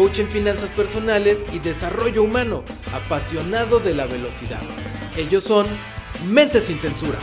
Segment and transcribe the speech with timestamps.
[0.00, 4.62] coach en finanzas personales y desarrollo humano, apasionado de la velocidad.
[5.14, 5.66] Ellos son
[6.26, 7.18] Mente sin Censura.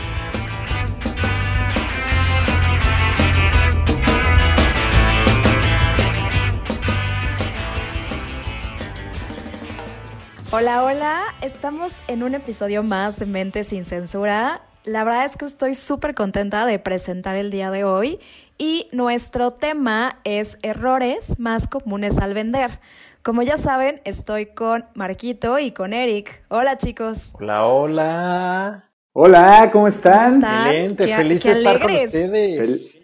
[10.51, 14.61] Hola, hola, estamos en un episodio más de Mente sin Censura.
[14.83, 18.19] La verdad es que estoy súper contenta de presentar el día de hoy
[18.57, 22.79] y nuestro tema es errores más comunes al vender.
[23.21, 26.43] Como ya saben, estoy con Marquito y con Eric.
[26.49, 27.33] Hola chicos.
[27.33, 28.91] Hola, hola.
[29.13, 30.41] Hola, ¿cómo están?
[30.41, 32.99] Excelente, feliz de estar con ustedes.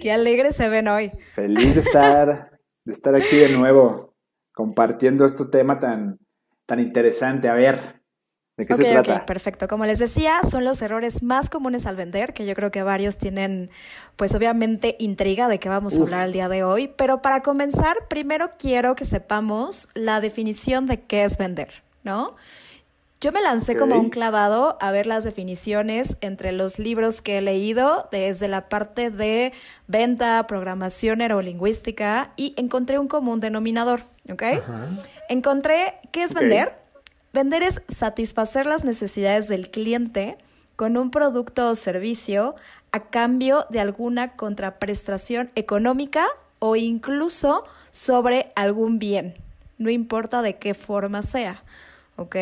[0.00, 1.12] Qué alegres se ven hoy.
[1.32, 4.14] Feliz de estar, de estar aquí de nuevo,
[4.52, 6.18] compartiendo este tema tan,
[6.66, 7.48] tan interesante.
[7.48, 7.78] A ver,
[8.56, 9.16] ¿De qué se trata?
[9.16, 9.68] Ok, perfecto.
[9.68, 13.18] Como les decía, son los errores más comunes al vender, que yo creo que varios
[13.18, 13.68] tienen,
[14.16, 16.88] pues obviamente, intriga de qué vamos a hablar el día de hoy.
[16.88, 22.34] Pero para comenzar, primero quiero que sepamos la definición de qué es vender, ¿no?
[23.20, 27.40] Yo me lancé como un clavado a ver las definiciones entre los libros que he
[27.40, 29.52] leído, desde la parte de
[29.86, 34.42] venta, programación neurolingüística, y encontré un común denominador, ¿ok?
[35.28, 36.85] Encontré qué es vender
[37.36, 40.38] Vender es satisfacer las necesidades del cliente
[40.74, 42.54] con un producto o servicio
[42.92, 46.24] a cambio de alguna contraprestación económica
[46.60, 49.34] o incluso sobre algún bien,
[49.76, 51.62] no importa de qué forma sea,
[52.16, 52.36] ¿ok?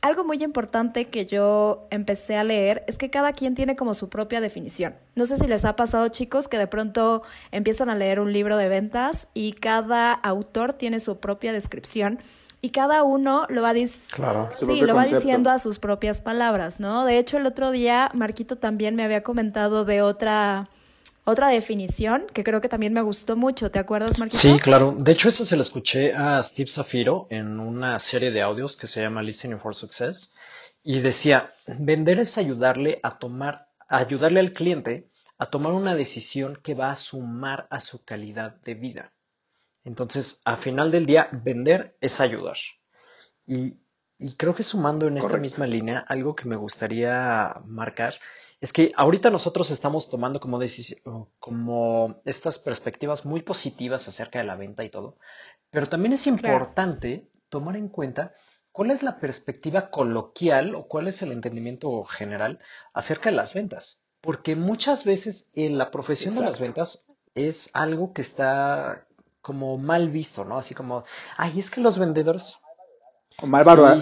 [0.00, 4.08] Algo muy importante que yo empecé a leer es que cada quien tiene como su
[4.08, 4.94] propia definición.
[5.16, 8.56] No sé si les ha pasado chicos que de pronto empiezan a leer un libro
[8.56, 12.20] de ventas y cada autor tiene su propia descripción
[12.64, 17.04] y cada uno lo va, sí, lo va diciendo a sus propias palabras, ¿no?
[17.04, 20.70] De hecho, el otro día Marquito también me había comentado de otra
[21.24, 23.70] otra definición que creo que también me gustó mucho.
[23.70, 24.40] ¿Te acuerdas, Marquito?
[24.40, 24.96] Sí, claro.
[24.98, 28.86] De hecho, eso se lo escuché a Steve Zafiro en una serie de audios que
[28.86, 30.34] se llama Listening for Success
[30.82, 36.74] y decía, vender es ayudarle a tomar, ayudarle al cliente a tomar una decisión que
[36.74, 39.13] va a sumar a su calidad de vida.
[39.84, 42.56] Entonces, a final del día, vender es ayudar.
[43.46, 43.78] Y,
[44.38, 48.14] creo que sumando en esta misma línea, algo que me gustaría marcar
[48.60, 50.58] es que ahorita nosotros estamos tomando como,
[51.38, 55.18] como estas perspectivas muy positivas acerca de la venta y todo,
[55.70, 58.32] pero también es importante tomar en cuenta
[58.72, 62.58] cuál es la perspectiva coloquial o cuál es el entendimiento general
[62.94, 64.04] acerca de las ventas.
[64.22, 69.06] Porque muchas veces en la profesión de las ventas es algo que está
[69.44, 70.56] como mal visto, ¿no?
[70.56, 71.04] Así como,
[71.36, 72.56] ay, es que los vendedores...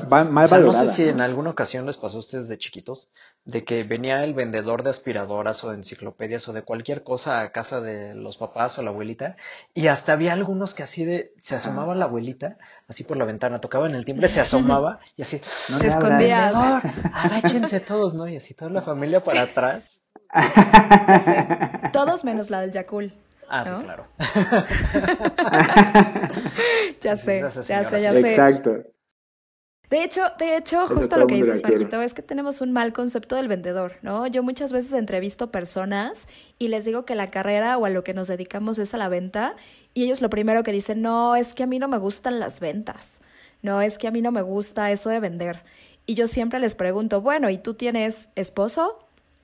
[0.09, 3.11] mal, mal No sé si en alguna ocasión les pasó a ustedes de chiquitos,
[3.45, 7.51] de que venía el vendedor de aspiradoras o de enciclopedias o de cualquier cosa a
[7.51, 9.37] casa de los papás o la abuelita,
[9.75, 13.61] y hasta había algunos que así de, se asomaba la abuelita, así por la ventana,
[13.61, 16.53] tocaba en el timbre, se asomaba y así, no se escondía.
[17.15, 18.29] Agáchense todos, ¿no?
[18.29, 20.05] Y así toda la familia para atrás.
[21.93, 23.13] Todos menos la del Yakul.
[23.49, 24.07] Ah, sí, claro.
[27.01, 28.21] ya sé, ya sé, ya sé.
[28.21, 28.93] Exacto.
[29.93, 33.37] De hecho, de hecho, justo lo que dices, Marquito, es que tenemos un mal concepto
[33.37, 34.27] del vendedor, ¿no?
[34.27, 38.15] Yo muchas veces entrevisto personas y les digo que la carrera o a lo que
[38.15, 39.55] nos dedicamos es a la venta
[39.93, 42.59] y ellos lo primero que dicen, no, es que a mí no me gustan las
[42.59, 43.21] ventas,
[43.61, 45.63] no, es que a mí no me gusta eso de vender.
[46.07, 48.97] Y yo siempre les pregunto, bueno, ¿y tú tienes esposo?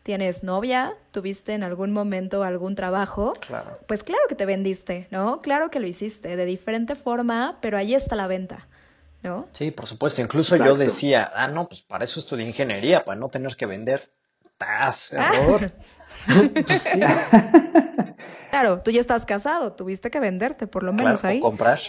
[0.09, 3.79] Tienes novia, tuviste en algún momento algún trabajo, claro.
[3.87, 5.41] pues claro que te vendiste, ¿no?
[5.43, 8.69] Claro que lo hiciste, de diferente forma, pero ahí está la venta,
[9.23, 9.49] ¿no?
[9.53, 10.23] Sí, por supuesto.
[10.23, 14.09] Incluso yo decía, ah, no, pues para eso estudié ingeniería, para no tener que vender.
[14.57, 15.13] ¡Tas!
[15.13, 15.31] Ah.
[15.35, 15.73] Error.
[18.51, 21.41] claro, tú ya estás casado, tuviste que venderte, por lo menos ahí.
[21.41, 21.81] O comprar.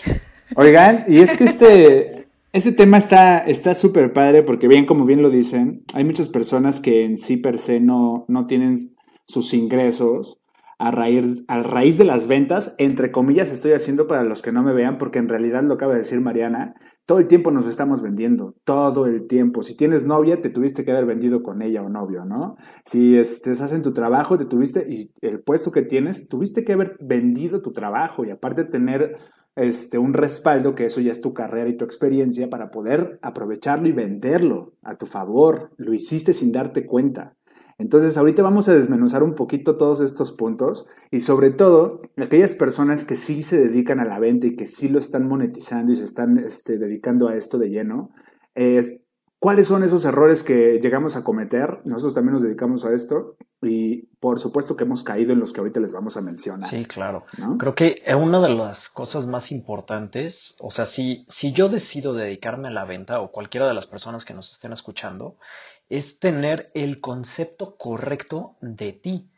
[0.58, 2.19] Oigan, y es que este,
[2.52, 7.04] este tema está súper padre porque bien, como bien lo dicen, hay muchas personas que
[7.04, 8.78] en sí per se no, no tienen
[9.26, 10.40] sus ingresos
[10.80, 14.64] a raíz, a raíz de las ventas, entre comillas estoy haciendo para los que no
[14.64, 16.74] me vean, porque en realidad lo acaba de decir Mariana,
[17.06, 19.62] todo el tiempo nos estamos vendiendo, todo el tiempo.
[19.62, 22.56] Si tienes novia, te tuviste que haber vendido con ella o novio, ¿no?
[22.86, 26.96] Si estás en tu trabajo, te tuviste, y el puesto que tienes, tuviste que haber
[27.02, 29.18] vendido tu trabajo y aparte tener
[29.60, 33.88] este, un respaldo, que eso ya es tu carrera y tu experiencia, para poder aprovecharlo
[33.88, 35.72] y venderlo a tu favor.
[35.78, 37.36] Lo hiciste sin darte cuenta.
[37.78, 43.06] Entonces, ahorita vamos a desmenuzar un poquito todos estos puntos y sobre todo aquellas personas
[43.06, 46.04] que sí se dedican a la venta y que sí lo están monetizando y se
[46.04, 48.12] están este, dedicando a esto de lleno.
[48.54, 49.02] es
[49.40, 51.80] ¿Cuáles son esos errores que llegamos a cometer?
[51.86, 55.62] Nosotros también nos dedicamos a esto y por supuesto que hemos caído en los que
[55.62, 56.70] ahorita les vamos a mencionar.
[56.70, 57.24] Sí, claro.
[57.58, 62.68] Creo que una de las cosas más importantes, o sea, si, si yo decido dedicarme
[62.68, 65.38] a la venta o cualquiera de las personas que nos estén escuchando,
[65.88, 69.32] es tener el concepto correcto de ti,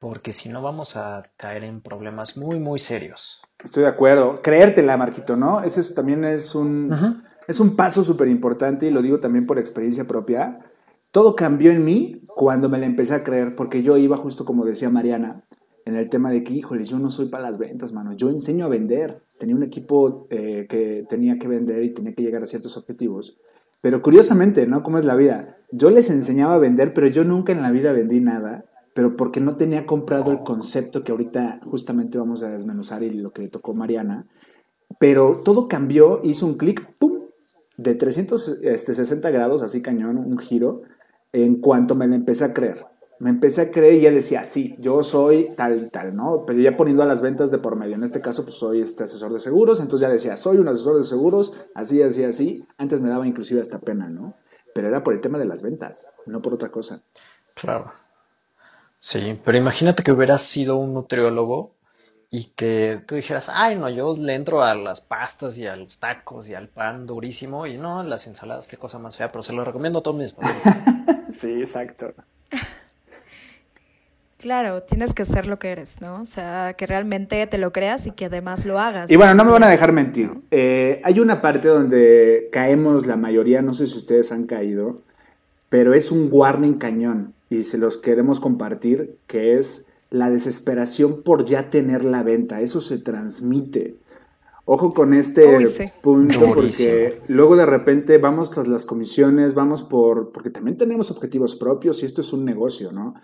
[0.00, 3.42] porque si no vamos a caer en problemas muy, muy serios.
[3.62, 4.34] Estoy de acuerdo.
[4.42, 5.62] Creértela, Marquito, ¿no?
[5.62, 7.29] Ese también es un...
[7.50, 10.60] Es un paso súper importante y lo digo también por experiencia propia.
[11.10, 14.64] Todo cambió en mí cuando me la empecé a creer, porque yo iba justo como
[14.64, 15.42] decía Mariana,
[15.84, 18.12] en el tema de que, híjole, yo no soy para las ventas, mano.
[18.12, 19.24] Yo enseño a vender.
[19.36, 23.36] Tenía un equipo eh, que tenía que vender y tenía que llegar a ciertos objetivos.
[23.80, 24.84] Pero curiosamente, ¿no?
[24.84, 25.56] ¿Cómo es la vida?
[25.72, 28.64] Yo les enseñaba a vender, pero yo nunca en la vida vendí nada,
[28.94, 33.32] pero porque no tenía comprado el concepto que ahorita justamente vamos a desmenuzar y lo
[33.32, 34.28] que le tocó Mariana.
[35.00, 37.09] Pero todo cambió, hizo un clic, ¡pum!
[37.82, 40.82] De 360 este, grados, así cañón, un giro,
[41.32, 42.78] en cuanto me la empecé a creer.
[43.18, 46.44] Me empecé a creer y ya decía, sí, yo soy tal y tal, ¿no?
[46.46, 47.96] Pero ya poniendo a las ventas de por medio.
[47.96, 50.96] En este caso, pues soy este asesor de seguros, entonces ya decía, soy un asesor
[50.96, 52.66] de seguros, así, así, así.
[52.78, 54.34] Antes me daba inclusive hasta pena, ¿no?
[54.74, 57.02] Pero era por el tema de las ventas, no por otra cosa.
[57.54, 57.92] Claro.
[59.00, 61.72] Sí, pero imagínate que hubieras sido un nutriólogo
[62.32, 65.98] y que tú dijeras, ay, no, yo le entro a las pastas y a los
[65.98, 69.52] tacos y al pan durísimo y no, las ensaladas, qué cosa más fea, pero se
[69.52, 70.76] lo recomiendo a todos mis pacientes.
[71.36, 72.12] sí, exacto.
[74.38, 76.22] Claro, tienes que ser lo que eres, ¿no?
[76.22, 79.10] O sea, que realmente te lo creas y que además lo hagas.
[79.10, 80.30] Y bueno, no me van a dejar mentir.
[80.52, 85.02] Eh, hay una parte donde caemos la mayoría, no sé si ustedes han caído,
[85.68, 91.44] pero es un warning cañón y se los queremos compartir, que es la desesperación por
[91.44, 92.60] ya tener la venta.
[92.60, 93.98] Eso se transmite.
[94.64, 100.50] Ojo con este punto porque luego de repente vamos tras las comisiones, vamos por, porque
[100.50, 103.14] también tenemos objetivos propios y esto es un negocio, ¿no?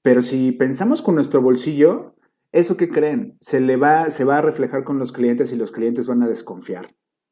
[0.00, 2.14] Pero si pensamos con nuestro bolsillo,
[2.52, 3.36] ¿eso qué creen?
[3.40, 6.28] Se, le va, se va a reflejar con los clientes y los clientes van a
[6.28, 6.86] desconfiar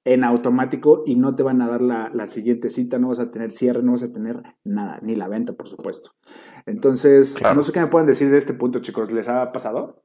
[0.05, 3.51] en automático y no te van a dar la, siguiente cita, no vas a tener
[3.51, 6.13] cierre, no vas a tener nada, ni la venta, por supuesto.
[6.67, 9.11] Entonces, no sé qué me pueden decir de este punto, chicos.
[9.11, 10.05] ¿Les ha pasado?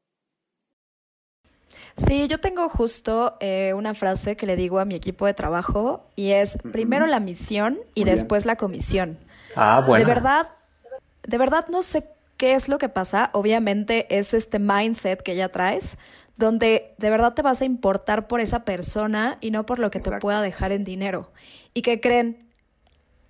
[1.95, 6.05] Sí, yo tengo justo eh, una frase que le digo a mi equipo de trabajo
[6.15, 9.17] y es primero la misión y después la comisión.
[9.55, 10.05] Ah, bueno.
[10.05, 10.47] De verdad,
[11.27, 12.07] de verdad no sé
[12.37, 13.29] qué es lo que pasa.
[13.33, 15.97] Obviamente es este mindset que ya traes,
[16.39, 20.00] donde de verdad te vas a importar por esa persona y no por lo que
[20.00, 21.33] te pueda dejar en dinero.
[21.74, 22.47] Y que creen,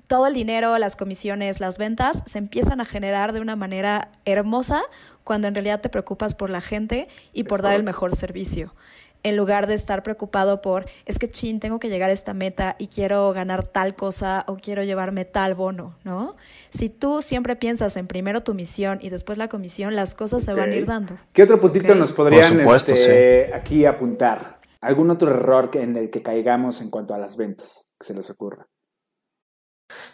[0.06, 4.84] todo el dinero, las comisiones, las ventas se empiezan a generar de una manera hermosa
[5.24, 8.76] cuando en realidad te preocupas por la gente y por dar el mejor servicio
[9.24, 12.75] en lugar de estar preocupado por, es que chin, tengo que llegar a esta meta
[12.80, 16.36] y quiero ganar tal cosa o quiero llevarme tal bono, ¿no?
[16.69, 20.54] Si tú siempre piensas en primero tu misión y después la comisión, las cosas se
[20.54, 21.18] van a ir dando.
[21.33, 24.60] ¿Qué otro puntito nos podrían este, aquí apuntar?
[24.81, 28.30] ¿Algún otro error en el que caigamos en cuanto a las ventas que se les
[28.30, 28.68] ocurra?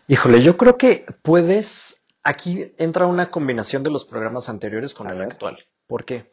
[0.07, 5.21] Híjole, yo creo que puedes, aquí entra una combinación de los programas anteriores con el
[5.21, 5.57] actual.
[5.87, 6.31] ¿Por qué?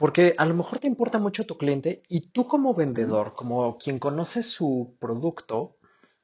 [0.00, 3.98] Porque a lo mejor te importa mucho tu cliente y tú como vendedor, como quien
[3.98, 5.76] conoce su producto,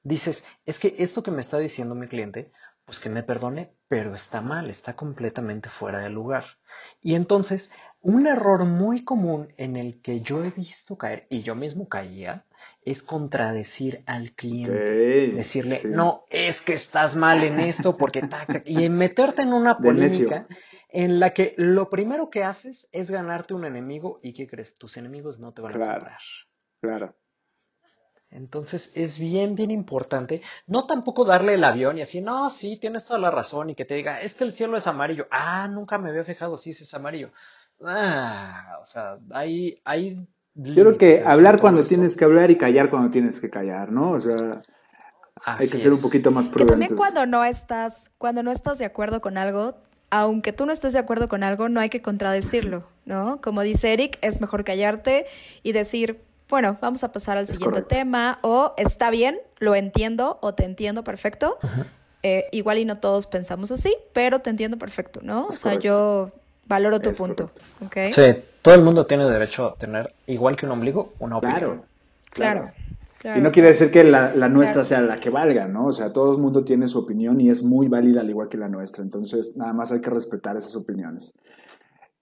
[0.02, 2.50] dices, es que esto que me está diciendo mi cliente,
[2.87, 6.45] pues que me perdone, pero está mal, está completamente fuera de lugar.
[7.02, 11.54] Y entonces, un error muy común en el que yo he visto caer, y yo
[11.54, 12.47] mismo caía,
[12.83, 15.33] es contradecir al cliente.
[15.35, 18.26] Decirle, no, es que estás mal en esto, porque
[18.64, 20.47] y meterte en una polémica
[20.88, 24.76] en la que lo primero que haces es ganarte un enemigo y ¿qué crees?
[24.76, 26.19] Tus enemigos no te van a comprar.
[26.81, 27.14] Claro.
[28.31, 33.07] Entonces es bien, bien importante no tampoco darle el avión y así, no, sí, tienes
[33.07, 35.26] toda la razón y que te diga, es que el cielo es amarillo.
[35.31, 37.31] Ah, nunca me había fijado si es amarillo.
[37.85, 39.81] Ah, o sea, hay...
[39.85, 43.93] hay Yo creo que hablar cuando tienes que hablar y callar cuando tienes que callar,
[43.93, 44.12] ¿no?
[44.12, 44.62] O sea,
[45.45, 46.75] hay que ser un poquito más prudentes.
[46.75, 49.78] Que también cuando no estás, cuando no estás de acuerdo con algo,
[50.11, 53.41] aunque tú no estés de acuerdo con algo, no hay que contradecirlo, ¿no?
[53.41, 55.27] Como dice Eric, es mejor callarte
[55.63, 60.55] y decir, bueno, vamos a pasar al siguiente tema, o está bien, lo entiendo, o
[60.55, 61.59] te entiendo perfecto.
[62.23, 65.47] Eh, igual y no todos pensamos así, pero te entiendo perfecto, ¿no?
[65.47, 66.29] o sea, yo
[66.67, 67.51] Valoro tu punto.
[68.11, 71.85] Sí, todo el mundo tiene derecho a tener, igual que un ombligo, una opinión.
[72.31, 72.63] Claro.
[72.63, 72.73] claro.
[73.35, 75.87] Y no quiere decir que la, nuestra sea la que valga, ¿no?
[75.87, 78.56] O sea, todo el mundo tiene su opinión y es muy válida al igual que
[78.56, 79.02] la nuestra.
[79.02, 81.35] Entonces, nada más hay que respetar esas opiniones.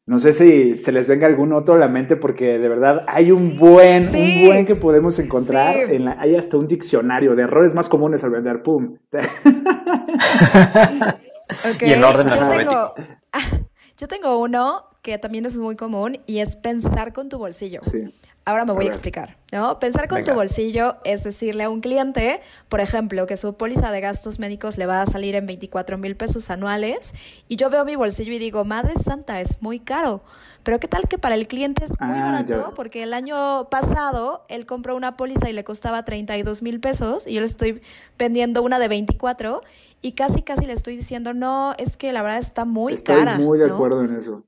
[0.07, 3.33] No sé si se les venga algún otro a la mente porque de verdad hay
[3.33, 5.77] un buen, un buen que podemos encontrar.
[5.77, 8.63] En la, hay hasta un diccionario de errores más comunes al vender.
[8.63, 8.99] ¡Pum!
[11.81, 12.95] y en orden yo tengo,
[13.97, 17.81] yo tengo uno que también es muy común y es pensar con tu bolsillo.
[17.89, 18.13] Sí.
[18.47, 19.79] Ahora me voy a, explicar, ¿no?
[19.79, 24.01] Pensar con tu bolsillo es decirle a un cliente, por ejemplo, que su póliza de
[24.01, 27.15] gastos médicos le va a salir en 24 mil pesos anuales
[27.49, 30.23] y yo veo mi bolsillo y digo, madre santa, es muy caro.
[30.63, 32.73] Pero ¿qué tal que para el cliente es muy ah, barato?
[32.75, 37.35] Porque el año pasado él compró una póliza y le costaba 32 mil pesos y
[37.35, 37.83] yo le estoy
[38.19, 39.61] vendiendo una de 24
[40.01, 43.33] y casi casi le estoy diciendo, no, es que la verdad está muy cara.
[43.33, 44.45] Estoy muy de acuerdo en eso.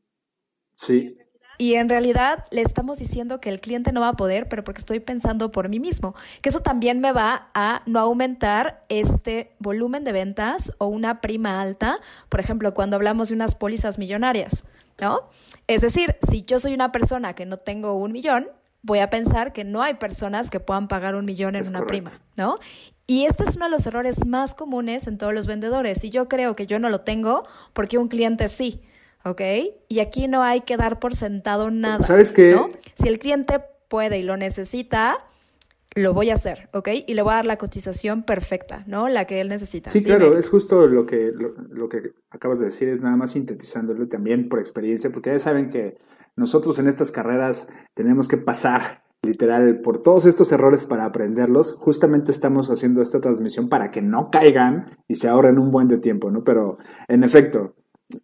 [0.77, 1.19] Sí.
[1.59, 4.81] Y en realidad le estamos diciendo que el cliente no va a poder, pero porque
[4.81, 6.15] estoy pensando por mí mismo.
[6.43, 11.61] Que eso también me va a no aumentar este volumen de ventas o una prima
[11.63, 14.67] alta, por ejemplo, cuando hablamos de unas pólizas millonarias,
[15.01, 15.31] ¿no?
[15.67, 18.49] Es decir, si yo soy una persona que no tengo un millón,
[18.83, 22.13] voy a pensar que no hay personas que puedan pagar un millón en una prima,
[22.37, 22.59] ¿no?
[23.07, 26.03] Y este es uno de los errores más comunes en todos los vendedores.
[26.05, 28.83] Y yo creo que yo no lo tengo porque un cliente sí.
[29.27, 29.41] ¿Ok?
[29.89, 32.03] Y aquí no hay que dar por sentado nada.
[32.03, 32.53] ¿Sabes qué?
[32.53, 32.71] ¿no?
[32.95, 35.19] Si el cliente puede y lo necesita,
[35.95, 36.89] lo voy a hacer, ¿ok?
[37.07, 39.09] Y le voy a dar la cotización perfecta, ¿no?
[39.09, 39.91] La que él necesita.
[39.91, 44.07] Sí, claro, es justo lo que, lo, que acabas de decir, es nada más sintetizándolo
[44.07, 45.97] también por experiencia, porque ya saben que
[46.37, 51.73] nosotros en estas carreras tenemos que pasar literal por todos estos errores para aprenderlos.
[51.73, 55.99] Justamente estamos haciendo esta transmisión para que no caigan y se ahorren un buen de
[55.99, 56.45] tiempo, ¿no?
[56.45, 56.77] Pero
[57.09, 57.75] en efecto,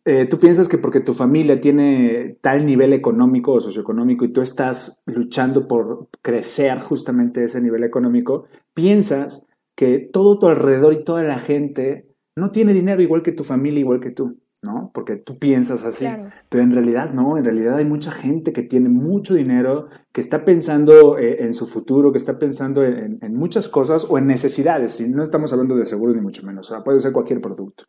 [0.04, 4.40] eh, tú piensas que porque tu familia tiene tal nivel económico o socioeconómico y tú
[4.40, 11.22] estás luchando por crecer justamente ese nivel económico, piensas que todo tu alrededor y toda
[11.22, 14.38] la gente no tiene dinero igual que tu familia, igual que tú.
[14.62, 14.92] ¿no?
[14.94, 16.06] Porque tú piensas así,
[16.48, 20.44] pero en realidad no, en realidad hay mucha gente que tiene mucho dinero, que está
[20.44, 25.10] pensando eh, en su futuro, que está pensando en, muchas cosas o en necesidades, y
[25.10, 27.84] no estamos hablando de seguros ni mucho menos, o sea, puede ser cualquier producto.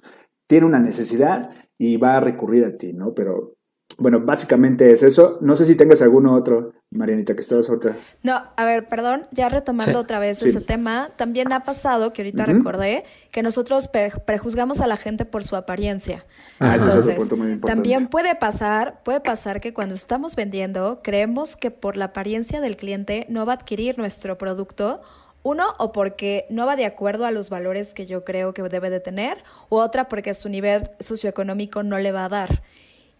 [0.54, 3.16] Tiene una necesidad y va a recurrir a ti, ¿no?
[3.16, 3.56] Pero
[3.98, 5.40] bueno, básicamente es eso.
[5.42, 7.96] No sé si tengas alguno otro, Marianita, que estabas otra.
[8.22, 12.46] No, a ver, perdón, ya retomando otra vez ese tema, también ha pasado, que ahorita
[12.46, 13.90] recordé, que nosotros
[14.28, 16.24] prejuzgamos a la gente por su apariencia.
[16.60, 21.72] Ah, Entonces, es muy también puede pasar, puede pasar que cuando estamos vendiendo, creemos que
[21.72, 25.02] por la apariencia del cliente no va a adquirir nuestro producto
[25.44, 28.90] uno, o porque no va de acuerdo a los valores que yo creo que debe
[28.90, 32.64] de tener, u otra porque su nivel socioeconómico no le va a dar.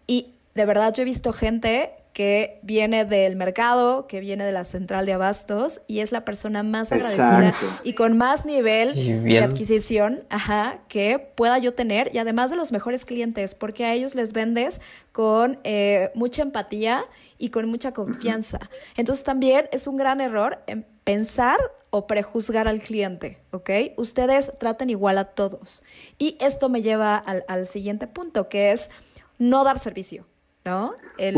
[0.08, 4.64] Y de verdad yo he visto gente que viene del mercado, que viene de la
[4.66, 10.24] central de abastos y es la persona más agradecida y con más nivel de adquisición
[10.30, 14.32] ajá, que pueda yo tener y además de los mejores clientes, porque a ellos les
[14.32, 14.80] vendes
[15.12, 17.06] con eh, mucha empatía
[17.40, 18.60] y con mucha confianza.
[18.96, 20.60] Entonces también es un gran error
[21.04, 21.60] pensar
[21.96, 23.70] o prejuzgar al cliente, ¿ok?
[23.98, 25.84] Ustedes traten igual a todos.
[26.18, 28.90] Y esto me lleva al, al siguiente punto, que es
[29.38, 30.26] no dar servicio.
[30.66, 30.96] ¿no?
[31.20, 31.36] El,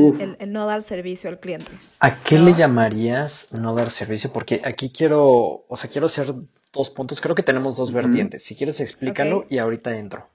[0.48, 1.66] no dar servicio al cliente.
[2.00, 4.32] ¿A qué le llamarías no dar servicio?
[4.32, 6.34] Porque aquí quiero, o sea, quiero hacer
[6.72, 7.20] dos puntos.
[7.20, 8.42] Creo que tenemos dos vertientes.
[8.44, 10.30] Si quieres, explícalo y ahorita entro.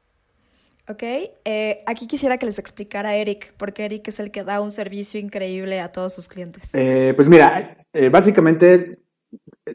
[0.86, 1.02] Ok,
[1.44, 4.72] eh, aquí quisiera que les explicara a Eric, porque Eric es el que da un
[4.72, 6.74] servicio increíble a todos sus clientes.
[6.74, 8.98] Eh, pues mira, eh, básicamente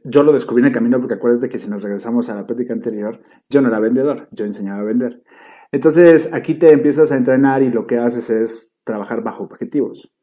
[0.03, 2.73] yo lo descubrí en el camino porque acuérdate que si nos regresamos a la práctica
[2.73, 5.23] anterior, yo no era vendedor, yo enseñaba a vender.
[5.71, 10.13] Entonces aquí te empiezas a entrenar y lo que haces es trabajar bajo objetivos.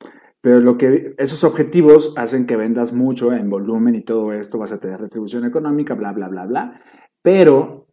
[0.40, 4.72] Pero lo que esos objetivos hacen que vendas mucho en volumen y todo esto, vas
[4.72, 6.80] a tener retribución económica, bla, bla, bla, bla.
[7.22, 7.86] Pero,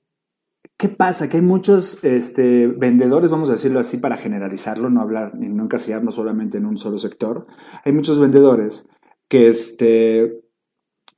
[0.75, 1.29] ¿qué pasa?
[1.29, 5.65] Que hay muchos este, vendedores, vamos a decirlo así para generalizarlo, no hablar y no
[5.65, 7.46] encasillarnos solamente en un solo sector.
[7.86, 8.89] Hay muchos vendedores
[9.29, 10.41] que, este,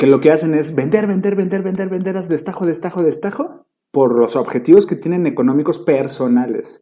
[0.02, 4.36] que lo que hacen es vender, vender, vender, vender, vender, destajo, destajo, destajo, por los
[4.36, 6.82] objetivos que tienen económicos personales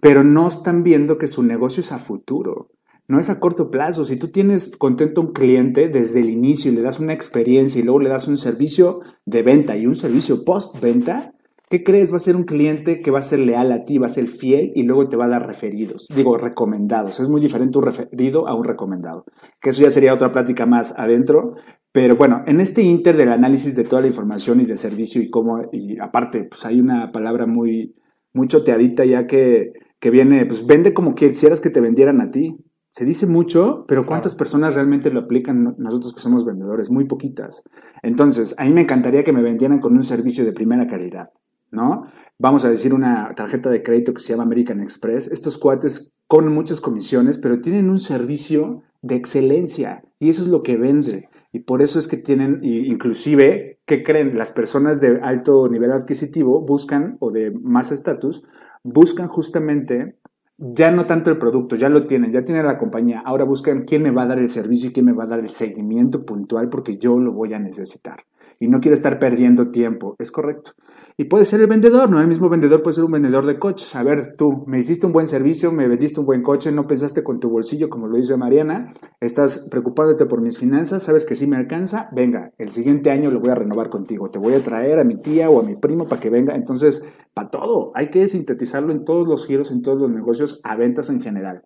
[0.00, 2.70] pero no están viendo que su negocio es a futuro,
[3.06, 4.04] no es a corto plazo.
[4.04, 7.80] Si tú tienes contento a un cliente desde el inicio y le das una experiencia
[7.80, 11.34] y luego le das un servicio de venta y un servicio post-venta,
[11.70, 12.12] ¿qué crees?
[12.12, 14.26] Va a ser un cliente que va a ser leal a ti, va a ser
[14.26, 17.20] fiel y luego te va a dar referidos, digo recomendados.
[17.20, 19.24] Es muy diferente un referido a un recomendado,
[19.60, 21.54] que eso ya sería otra plática más adentro.
[21.92, 25.30] Pero bueno, en este inter del análisis de toda la información y de servicio y
[25.30, 27.96] cómo, y aparte, pues hay una palabra muy,
[28.32, 32.56] muy choteadita ya que que viene, pues vende como quisieras que te vendieran a ti.
[32.92, 36.90] Se dice mucho, pero ¿cuántas personas realmente lo aplican nosotros que somos vendedores?
[36.90, 37.62] Muy poquitas.
[38.02, 41.28] Entonces, a mí me encantaría que me vendieran con un servicio de primera calidad,
[41.70, 42.06] ¿no?
[42.38, 45.30] Vamos a decir una tarjeta de crédito que se llama American Express.
[45.30, 50.62] Estos cuates cobran muchas comisiones, pero tienen un servicio de excelencia y eso es lo
[50.62, 51.28] que vende.
[51.52, 54.36] Y por eso es que tienen, inclusive, ¿qué creen?
[54.36, 58.44] Las personas de alto nivel adquisitivo buscan, o de más estatus,
[58.84, 60.18] buscan justamente
[60.58, 64.02] ya no tanto el producto, ya lo tienen, ya tienen la compañía, ahora buscan quién
[64.02, 66.68] me va a dar el servicio y quién me va a dar el seguimiento puntual
[66.68, 68.18] porque yo lo voy a necesitar.
[68.60, 70.72] Y no quiero estar perdiendo tiempo, es correcto.
[71.16, 72.20] Y puede ser el vendedor, ¿no?
[72.20, 73.94] El mismo vendedor puede ser un vendedor de coches.
[73.94, 77.22] A ver, tú me hiciste un buen servicio, me vendiste un buen coche, no pensaste
[77.22, 81.46] con tu bolsillo como lo dice Mariana, estás preocupándote por mis finanzas, sabes que sí
[81.46, 84.98] me alcanza, venga, el siguiente año lo voy a renovar contigo, te voy a traer
[84.98, 86.54] a mi tía o a mi primo para que venga.
[86.54, 90.76] Entonces, para todo, hay que sintetizarlo en todos los giros, en todos los negocios, a
[90.76, 91.62] ventas en general.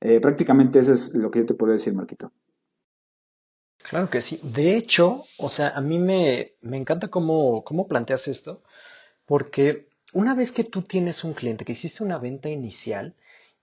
[0.00, 2.30] Eh, prácticamente eso es lo que yo te puedo decir, Marquito.
[3.88, 4.40] Claro que sí.
[4.42, 8.62] De hecho, o sea, a mí me, me encanta cómo, cómo planteas esto
[9.26, 13.14] porque una vez que tú tienes un cliente, que hiciste una venta inicial,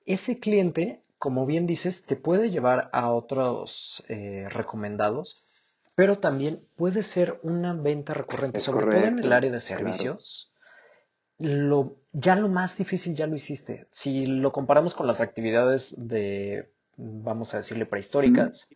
[0.06, 5.44] ese cliente, como bien dices, te puede llevar a otros eh, recomendados,
[5.96, 10.52] pero también puede ser una venta recurrente, sobre todo en el área de servicios.
[11.40, 13.88] Lo, ya lo más difícil ya lo hiciste.
[13.90, 18.70] Si lo comparamos con las actividades de, vamos a decirle, prehistóricas,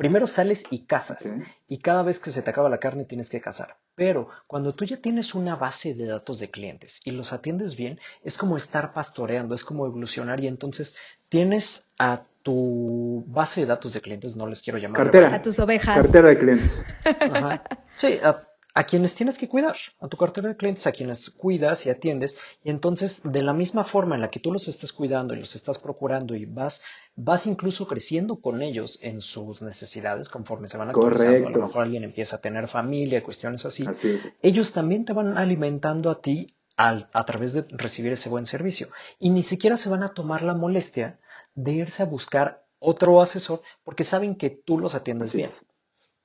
[0.00, 1.36] Primero sales y cazas.
[1.68, 3.76] Y cada vez que se te acaba la carne tienes que cazar.
[3.94, 8.00] Pero cuando tú ya tienes una base de datos de clientes y los atiendes bien,
[8.24, 10.96] es como estar pastoreando, es como evolucionar y entonces
[11.28, 15.02] tienes a tu base de datos de clientes, no les quiero llamar.
[15.02, 15.34] Cartera.
[15.34, 15.98] A tus ovejas.
[15.98, 16.86] Cartera de clientes.
[17.04, 17.62] Ajá.
[17.96, 18.40] Sí, a
[18.74, 22.36] a quienes tienes que cuidar, a tu cartera de clientes, a quienes cuidas y atiendes.
[22.62, 25.54] Y entonces, de la misma forma en la que tú los estás cuidando y los
[25.54, 26.82] estás procurando y vas,
[27.16, 31.48] vas incluso creciendo con ellos en sus necesidades conforme se van actualizando.
[31.48, 33.84] A lo mejor alguien empieza a tener familia, cuestiones así.
[33.86, 34.32] así es.
[34.42, 38.88] Ellos también te van alimentando a ti a través de recibir ese buen servicio.
[39.18, 41.20] Y ni siquiera se van a tomar la molestia
[41.54, 45.50] de irse a buscar otro asesor porque saben que tú los atiendes bien.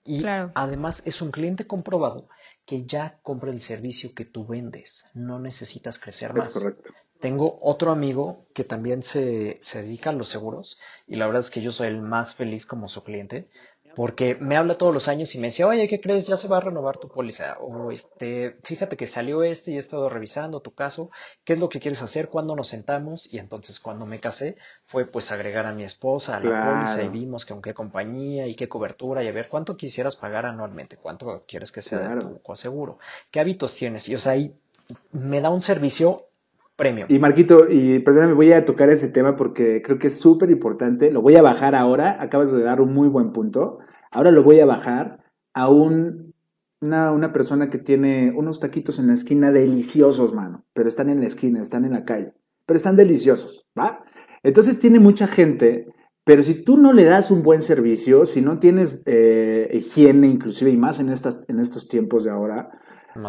[0.05, 2.29] Y además es un cliente comprobado
[2.65, 5.07] que ya compra el servicio que tú vendes.
[5.13, 6.53] No necesitas crecer más.
[6.53, 6.91] correcto.
[7.19, 11.49] Tengo otro amigo que también se, se dedica a los seguros y la verdad es
[11.49, 13.47] que yo soy el más feliz como su cliente
[13.95, 16.27] porque me habla todos los años y me dice, oye, ¿qué crees?
[16.27, 17.57] Ya se va a renovar tu póliza.
[17.59, 21.09] O este, fíjate que salió este y he estado revisando tu caso.
[21.43, 22.29] ¿Qué es lo que quieres hacer?
[22.29, 23.33] ¿Cuándo nos sentamos?
[23.33, 27.07] Y entonces cuando me casé fue pues agregar a mi esposa a la póliza y
[27.07, 30.97] vimos que con qué compañía y qué cobertura y a ver cuánto quisieras pagar anualmente,
[30.97, 32.99] cuánto quieres que sea de tu coaseguro,
[33.31, 34.09] qué hábitos tienes.
[34.09, 34.53] Y o sea, ahí
[35.13, 36.27] me da un servicio
[36.75, 37.05] premio.
[37.09, 41.11] Y Marquito, y perdóname, voy a tocar ese tema porque creo que es súper importante.
[41.11, 42.17] Lo voy a bajar ahora.
[42.21, 43.79] Acabas de dar un muy buen punto.
[44.11, 46.33] Ahora lo voy a bajar a un,
[46.81, 50.65] una, una persona que tiene unos taquitos en la esquina deliciosos, mano.
[50.73, 52.33] Pero están en la esquina, están en la calle.
[52.65, 54.03] Pero están deliciosos, ¿va?
[54.43, 55.87] Entonces tiene mucha gente
[56.25, 60.71] pero si tú no le das un buen servicio, si no tienes eh, higiene, inclusive,
[60.71, 62.65] y más en, estas, en estos tiempos de ahora,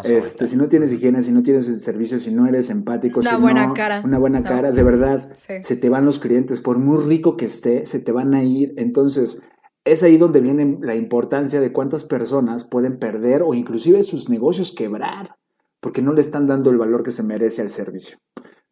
[0.03, 3.29] este, si no tienes higiene, si no tienes el servicio, si no eres empático, una
[3.31, 4.01] si buena cara.
[4.03, 7.85] Una buena cara, de verdad, se te van los clientes, por muy rico que esté,
[7.85, 8.73] se te van a ir.
[8.77, 9.41] Entonces,
[9.85, 14.73] es ahí donde viene la importancia de cuántas personas pueden perder o inclusive sus negocios
[14.73, 15.37] quebrar,
[15.79, 18.17] porque no le están dando el valor que se merece al servicio.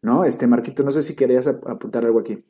[0.02, 0.24] ¿No?
[0.24, 2.44] Este, Marquito, no sé si querías apuntar algo aquí.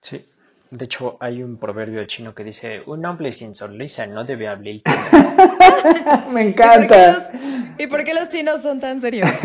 [0.00, 0.24] Sí,
[0.70, 4.76] de hecho, hay un proverbio chino que dice, un hombre sin sonrisa no debe hablar.
[6.30, 7.30] Me encanta.
[7.78, 9.30] ¿Y por, qué los, chinos son tan serios?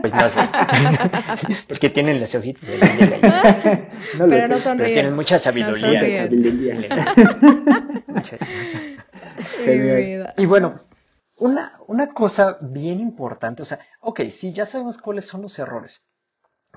[0.00, 0.40] Pues no sé.
[1.68, 2.78] Porque tienen los ojitos de
[4.16, 4.78] no Pero no sonríen.
[4.78, 6.26] Pero tienen mucha sabiduría.
[10.38, 10.80] y bueno,
[11.36, 16.08] una, una cosa bien importante, o sea, ok, sí, ya sabemos cuáles son los errores,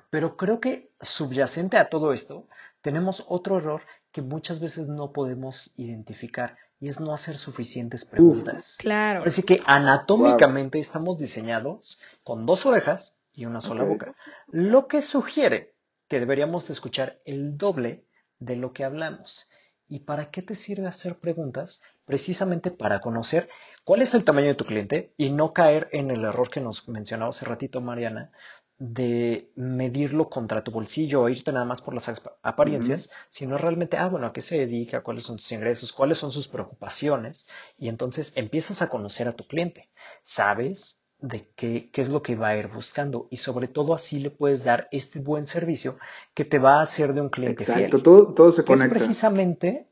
[0.09, 2.49] pero creo que subyacente a todo esto
[2.83, 8.75] tenemos otro error que muchas veces no podemos identificar y es no hacer suficientes preguntas.
[8.77, 9.23] claro.
[9.25, 14.13] Así que anatómicamente estamos diseñados con dos orejas y una sola boca,
[14.47, 15.75] lo que sugiere
[16.07, 18.05] que deberíamos escuchar el doble
[18.37, 19.49] de lo que hablamos.
[19.87, 21.81] ¿Y para qué te sirve hacer preguntas?
[22.05, 23.49] Precisamente para conocer
[23.83, 26.87] cuál es el tamaño de tu cliente y no caer en el error que nos
[26.89, 28.31] mencionaba hace ratito Mariana,
[28.79, 34.09] de medirlo contra tu bolsillo o irte nada más por las apariencias, sino realmente, ah,
[34.09, 38.33] bueno, a qué se dedica, cuáles son sus ingresos, cuáles son sus preocupaciones, y entonces
[38.35, 39.89] empiezas a conocer a tu cliente.
[40.23, 44.19] Sabes de qué, qué, es lo que va a ir buscando y sobre todo así
[44.19, 45.97] le puedes dar este buen servicio
[46.33, 48.97] que te va a hacer de un cliente Exacto, todo, todo se conecta.
[48.97, 49.87] Es precisamente,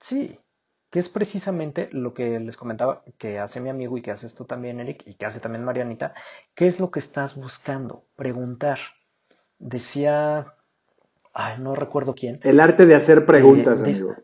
[0.00, 0.38] sí,
[0.94, 4.44] que es precisamente lo que les comentaba que hace mi amigo y que haces tú
[4.44, 6.14] también, Eric, y que hace también Marianita,
[6.54, 8.06] ¿qué es lo que estás buscando?
[8.14, 8.78] Preguntar.
[9.58, 10.54] Decía,
[11.32, 12.38] ay, no recuerdo quién.
[12.44, 14.14] El arte de hacer preguntas, eh, de, amigo.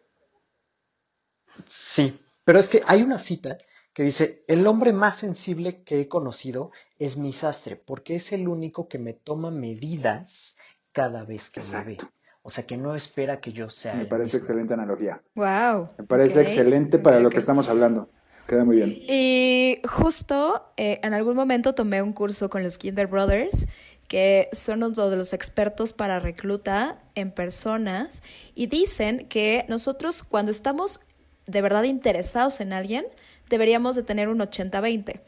[1.67, 3.59] Sí, pero es que hay una cita
[3.93, 8.47] que dice, el hombre más sensible que he conocido es mi sastre, porque es el
[8.47, 10.57] único que me toma medidas
[10.93, 11.89] cada vez que Exacto.
[11.89, 12.20] me ve.
[12.51, 13.95] O sea, que no espera que yo sea.
[13.95, 14.39] Me parece mismo.
[14.41, 15.23] excelente analogía.
[15.37, 15.87] Wow.
[15.99, 16.53] Me parece okay.
[16.53, 17.39] excelente para okay, lo que okay.
[17.39, 18.11] estamos hablando.
[18.49, 18.99] Queda muy bien.
[19.09, 23.69] Y justo eh, en algún momento tomé un curso con los Kinder Brothers,
[24.09, 28.25] que son uno de los expertos para recluta en personas,
[28.57, 30.99] y dicen que nosotros cuando estamos
[31.47, 33.07] de verdad interesados en alguien,
[33.49, 35.21] deberíamos de tener un 80-20.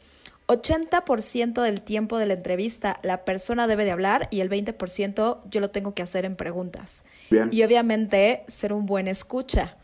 [0.47, 5.61] 80% del tiempo de la entrevista la persona debe de hablar y el 20% yo
[5.61, 7.05] lo tengo que hacer en preguntas.
[7.29, 7.49] Bien.
[7.51, 9.77] Y obviamente ser un buen escucha,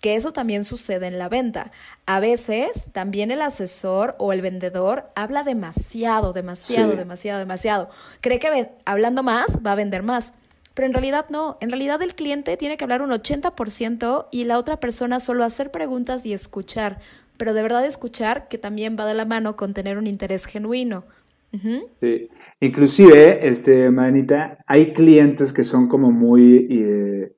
[0.00, 1.72] que eso también sucede en la venta.
[2.06, 6.96] A veces también el asesor o el vendedor habla demasiado, demasiado, sí.
[6.98, 7.88] demasiado, demasiado.
[8.20, 10.34] Cree que hablando más va a vender más.
[10.74, 14.58] Pero en realidad no, en realidad el cliente tiene que hablar un 80% y la
[14.58, 16.98] otra persona solo hacer preguntas y escuchar,
[17.36, 21.04] pero de verdad escuchar que también va de la mano con tener un interés genuino.
[22.00, 27.36] Sí, inclusive, este, Manita, hay clientes que son como muy, eh,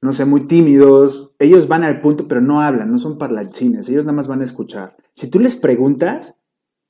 [0.00, 4.04] no sé, muy tímidos, ellos van al punto pero no hablan, no son parlanchines, ellos
[4.04, 4.96] nada más van a escuchar.
[5.12, 6.38] Si tú les preguntas,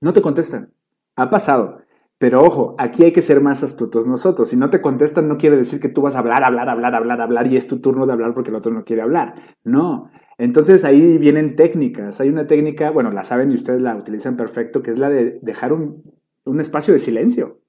[0.00, 0.72] no te contestan.
[1.16, 1.80] Ha pasado.
[2.18, 4.48] Pero ojo, aquí hay que ser más astutos nosotros.
[4.48, 7.20] Si no te contestan, no quiere decir que tú vas a hablar, hablar, hablar, hablar,
[7.20, 9.34] hablar y es tu turno de hablar porque el otro no quiere hablar.
[9.62, 10.11] No.
[10.38, 12.20] Entonces ahí vienen técnicas.
[12.20, 15.40] Hay una técnica, bueno, la saben y ustedes la utilizan perfecto, que es la de
[15.42, 16.05] dejar un,
[16.44, 17.61] un espacio de silencio.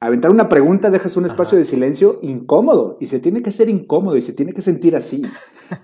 [0.00, 1.60] Aventar una pregunta, dejas un espacio Ajá.
[1.60, 5.22] de silencio incómodo y se tiene que hacer incómodo y se tiene que sentir así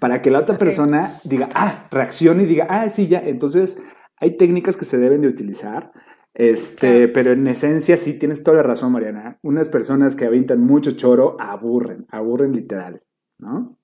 [0.01, 3.21] para que la otra persona diga, ah, reaccione y diga, ah, sí, ya.
[3.21, 3.83] Entonces
[4.17, 5.93] hay técnicas que se deben de utilizar.
[6.35, 7.13] Este, claro.
[7.13, 9.39] pero en esencia sí tienes toda la razón, Mariana.
[9.43, 13.03] Unas personas que avientan mucho choro aburren, aburren literal,
[13.39, 13.79] ¿no?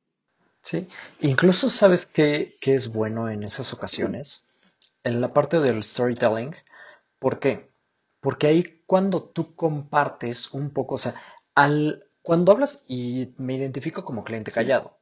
[0.62, 0.88] Sí,
[1.20, 4.48] incluso sabes qué, qué es bueno en esas ocasiones,
[5.04, 6.54] en la parte del storytelling.
[7.18, 7.70] ¿Por qué?
[8.20, 11.14] Porque ahí cuando tú compartes un poco, o sea,
[11.54, 14.56] al, cuando hablas y me identifico como cliente sí.
[14.56, 14.98] callado,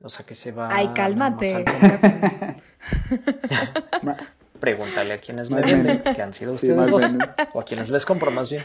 [0.00, 0.68] o sea que se va.
[0.70, 1.64] Ay, cálmate.
[4.60, 7.04] Pregúntale a quienes me entienden, que han sido ustedes sí, dos,
[7.52, 8.64] o a quienes les compro más bien.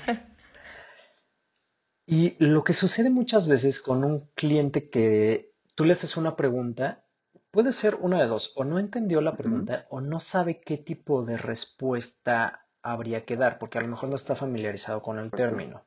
[2.06, 7.04] Y lo que sucede muchas veces con un cliente que tú le haces una pregunta,
[7.52, 9.98] puede ser una de dos, o no entendió la pregunta, uh -huh.
[9.98, 14.16] o no sabe qué tipo de respuesta habría que dar, porque a lo mejor no
[14.16, 15.86] está familiarizado con el término.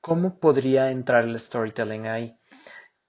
[0.00, 2.38] ¿Cómo podría entrar el storytelling ahí?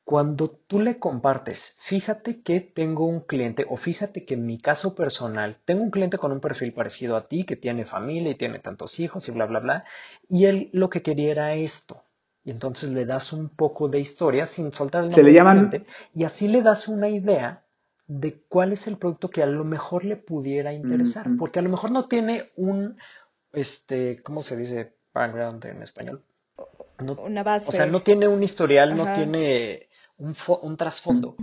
[0.04, 4.96] Cuando tú le compartes, fíjate que tengo un cliente o fíjate que en mi caso
[4.96, 8.58] personal tengo un cliente con un perfil parecido a ti que tiene familia y tiene
[8.58, 9.86] tantos hijos y bla, bla, bla,
[10.28, 12.04] y él lo que quería era esto.
[12.44, 15.68] Y entonces le das un poco de historia sin soltar el nombre Se le llaman...
[15.70, 17.64] cliente, y así le das una idea
[18.08, 21.38] de cuál es el producto que a lo mejor le pudiera interesar, mm -hmm.
[21.38, 22.98] porque a lo mejor no tiene un,
[23.54, 26.24] este, ¿cómo se dice background en español?
[27.00, 27.70] No, una base.
[27.70, 29.04] O sea, no tiene un historial, Ajá.
[29.04, 31.36] no tiene un, un trasfondo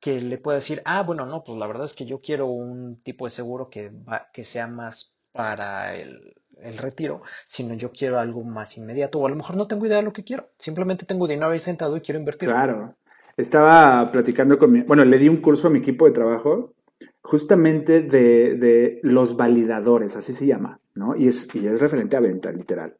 [0.00, 2.96] que le pueda decir, ah, bueno, no, pues la verdad es que yo quiero un
[3.02, 8.18] tipo de seguro que, va, que sea más para el, el, retiro, sino yo quiero
[8.18, 11.06] algo más inmediato, o a lo mejor no tengo idea de lo que quiero, simplemente
[11.06, 12.48] tengo dinero ahí sentado y quiero invertir.
[12.48, 12.96] Claro,
[13.36, 16.74] estaba platicando con mi, bueno, le di un curso a mi equipo de trabajo
[17.22, 21.16] justamente de, de los validadores, así se llama, ¿no?
[21.16, 22.96] Y es, y es referente a venta, literal.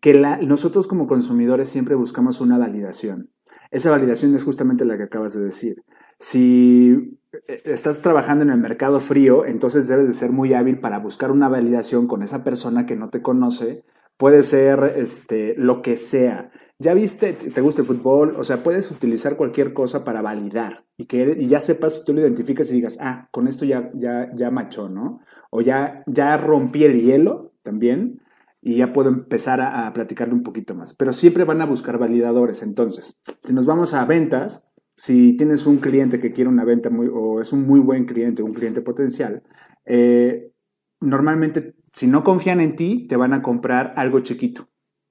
[0.00, 3.30] Que la, nosotros como consumidores siempre buscamos una validación.
[3.70, 5.82] Esa validación es justamente la que acabas de decir.
[6.20, 7.18] Si
[7.64, 11.48] estás trabajando en el mercado frío, entonces debes de ser muy hábil para buscar una
[11.48, 13.84] validación con esa persona que no te conoce.
[14.18, 16.50] Puede ser este, lo que sea.
[16.78, 21.06] Ya viste, te gusta el fútbol, o sea, puedes utilizar cualquier cosa para validar y
[21.06, 24.50] que y ya sepas, tú lo identificas y digas, ah, con esto ya, ya, ya
[24.50, 25.20] machó, ¿no?
[25.50, 28.20] O ya, ya rompí el hielo también
[28.60, 30.94] y ya puedo empezar a, a, platicarle un poquito más.
[30.94, 32.62] Pero siempre van a buscar validadores.
[32.62, 34.69] Entonces, si nos vamos a ventas,
[35.00, 38.42] si tienes un cliente que quiere una venta muy, o es un muy buen cliente,
[38.42, 39.42] un cliente potencial,
[39.86, 40.52] eh,
[41.00, 44.68] normalmente, si no confían en ti, te van a comprar algo chiquito,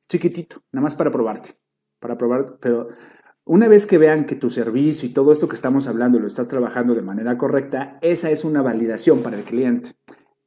[0.08, 1.56] chiquitito, nada más para probarte,
[1.99, 2.89] para probar, pero
[3.45, 6.47] una vez que vean que tu servicio y todo esto que estamos hablando lo estás
[6.47, 9.93] trabajando de manera correcta, esa es una validación para el cliente.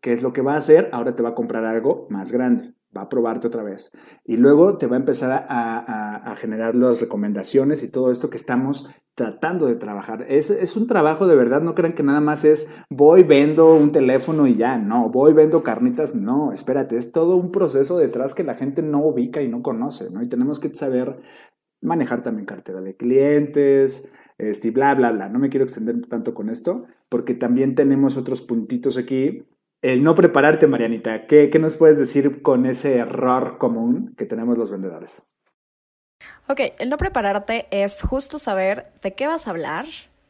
[0.01, 0.89] ¿Qué es lo que va a hacer?
[0.93, 3.93] Ahora te va a comprar algo más grande va a probarte otra vez.
[4.25, 8.91] Y luego te va a empezar a, generar las recomendaciones y todo esto que estamos
[9.15, 10.25] tratando de trabajar.
[10.29, 13.93] Es, es, un trabajo de verdad, no crean que nada más es voy, vendo un
[13.93, 18.45] teléfono y ya, no, voy, vendo carnitas, no, espérate, es todo un proceso detrás que
[18.45, 20.23] la gente no ubica y no conoce, ¿no?
[20.23, 21.21] Y tenemos que saber
[21.83, 25.29] manejar también cartera de clientes, este, bla, bla, bla.
[25.29, 29.45] No me quiero extender tanto con esto, porque también tenemos otros puntitos aquí
[29.83, 31.27] el no prepararte, Marianita.
[31.27, 35.27] ¿Qué, nos puedes decir con ese error común que tenemos los vendedores?
[36.49, 39.87] Ok, el no prepararte es justo saber de qué vas a hablar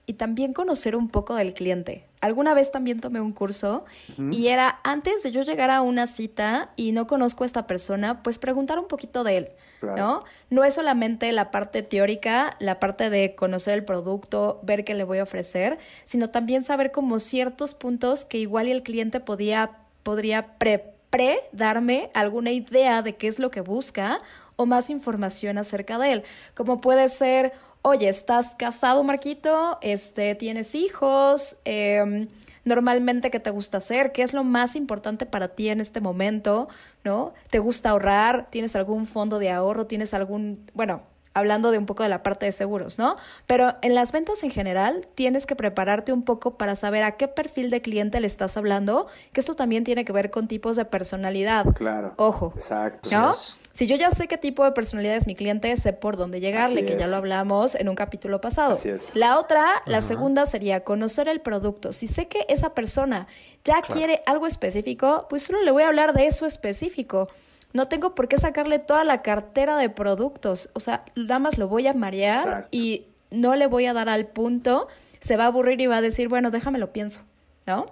[0.06, 2.04] y también conocer un poco del cliente.
[2.22, 3.84] Alguna vez también tomé un curso
[4.30, 8.22] y era antes de yo llegar a una cita y no conozco a esta persona,
[8.22, 9.48] pues preguntar un poquito de él.
[9.82, 10.22] ¿no?
[10.48, 15.02] No es solamente la parte teórica, la parte de conocer el producto, ver qué le
[15.02, 20.58] voy a ofrecer, sino también saber como ciertos puntos que igual el cliente podía, podría
[20.58, 24.20] pre, pre darme alguna idea de qué es lo que busca
[24.54, 26.22] o más información acerca de él,
[26.54, 32.26] como puede ser, oye, estás casado, Marquito, este, tienes hijos, eh,
[32.64, 36.68] normalmente qué te gusta hacer, qué es lo más importante para ti en este momento,
[37.04, 37.34] ¿no?
[37.50, 38.48] ¿Te gusta ahorrar?
[38.50, 39.86] ¿Tienes algún fondo de ahorro?
[39.86, 41.02] ¿Tienes algún, bueno,
[41.34, 43.16] hablando de un poco de la parte de seguros, ¿no?
[43.46, 47.28] Pero en las ventas en general tienes que prepararte un poco para saber a qué
[47.28, 50.84] perfil de cliente le estás hablando, que esto también tiene que ver con tipos de
[50.84, 51.66] personalidad.
[51.74, 52.14] Claro.
[52.16, 52.52] Ojo.
[52.56, 53.10] Exacto.
[53.10, 53.32] ¿No?
[53.72, 56.84] Si yo ya sé qué tipo de personalidad es mi cliente, sé por dónde llegarle,
[56.84, 58.72] que ya lo hablamos en un capítulo pasado.
[58.72, 59.16] Así es.
[59.16, 61.92] La otra, la segunda sería conocer el producto.
[61.92, 63.26] Si sé que esa persona
[63.64, 67.28] ya quiere algo específico, pues solo le voy a hablar de eso específico.
[67.72, 70.70] No tengo por qué sacarle toda la cartera de productos.
[70.74, 74.26] O sea, nada más lo voy a marear y no le voy a dar al
[74.26, 74.88] punto.
[75.20, 77.22] Se va a aburrir y va a decir, bueno, déjame lo pienso,
[77.66, 77.86] ¿no?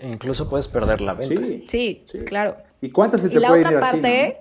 [0.00, 1.42] Incluso puedes perder la venta.
[1.68, 2.56] Sí, claro.
[2.80, 4.38] ¿Y cuántas se te y la otra parte,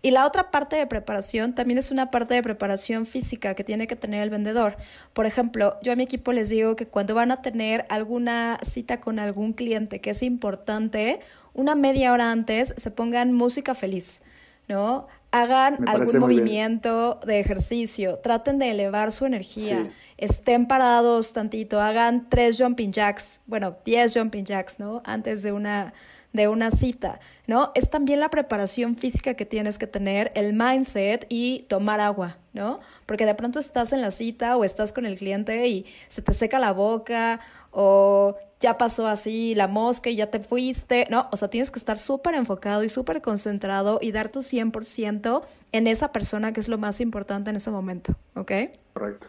[0.00, 3.86] Y la otra parte de preparación también es una parte de preparación física que tiene
[3.86, 4.76] que tener el vendedor.
[5.12, 9.00] Por ejemplo, yo a mi equipo les digo que cuando van a tener alguna cita
[9.00, 11.20] con algún cliente que es importante,
[11.54, 14.22] una media hora antes se pongan música feliz,
[14.68, 15.06] ¿no?
[15.30, 22.56] Hagan algún movimiento de ejercicio, traten de elevar su energía, estén parados tantito, hagan tres
[22.60, 25.02] jumping jacks, bueno, diez jumping jacks, ¿no?
[25.04, 25.92] Antes de una,
[26.34, 27.70] de una cita, ¿no?
[27.74, 32.80] Es también la preparación física que tienes que tener, el mindset y tomar agua, ¿no?
[33.06, 36.34] Porque de pronto estás en la cita o estás con el cliente y se te
[36.34, 41.06] seca la boca o ya pasó así la mosca y ya te fuiste.
[41.08, 45.42] No, o sea, tienes que estar súper enfocado y súper concentrado y dar tu 100%
[45.70, 48.52] en esa persona que es lo más importante en ese momento, ¿ok?
[48.92, 49.28] Correcto.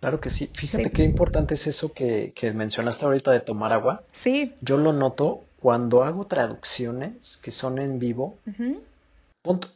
[0.00, 0.50] Claro que sí.
[0.52, 4.02] Fíjate qué importante es eso que, mencionaste ahorita de tomar agua.
[4.12, 4.54] Sí.
[4.60, 8.38] Yo lo noto cuando hago traducciones que son en vivo.
[9.42, 9.68] punto.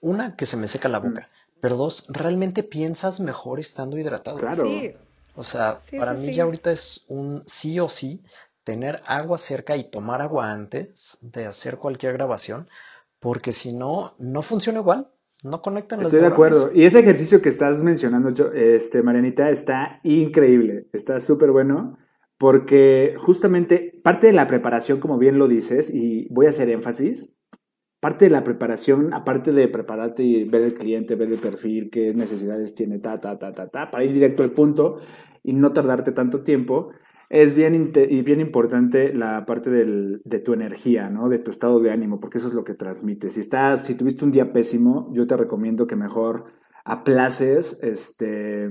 [0.00, 1.28] Una, que se me seca la boca.
[1.60, 4.38] Pero dos, realmente piensas mejor estando hidratado.
[4.38, 4.64] Claro.
[4.64, 4.92] Sí.
[5.34, 8.22] O sea, para mí ya ahorita es un sí o sí
[8.64, 12.68] tener agua cerca y tomar agua antes de hacer cualquier grabación,
[13.18, 15.08] porque si no, no funciona igual.
[15.44, 16.68] No conectan los Estoy de acuerdo.
[16.74, 20.88] Y ese ejercicio que estás mencionando, este, Marianita, está increíble.
[20.92, 21.96] Está súper bueno.
[22.38, 27.36] Porque justamente parte de la preparación, como bien lo dices, y voy a hacer énfasis,
[28.00, 32.14] parte de la preparación, aparte de prepararte y ver el cliente, ver el perfil, qué
[32.14, 35.00] necesidades tiene, ta, ta, ta, ta, ta, para ir directo al punto
[35.42, 36.90] y no tardarte tanto tiempo,
[37.30, 41.28] es bien, y bien importante la parte de tu energía, ¿no?
[41.28, 43.34] De tu estado de ánimo, porque eso es lo que transmites.
[43.34, 46.46] Si estás, si tuviste un día pésimo, yo te recomiendo que mejor
[46.84, 48.70] aplaces, este,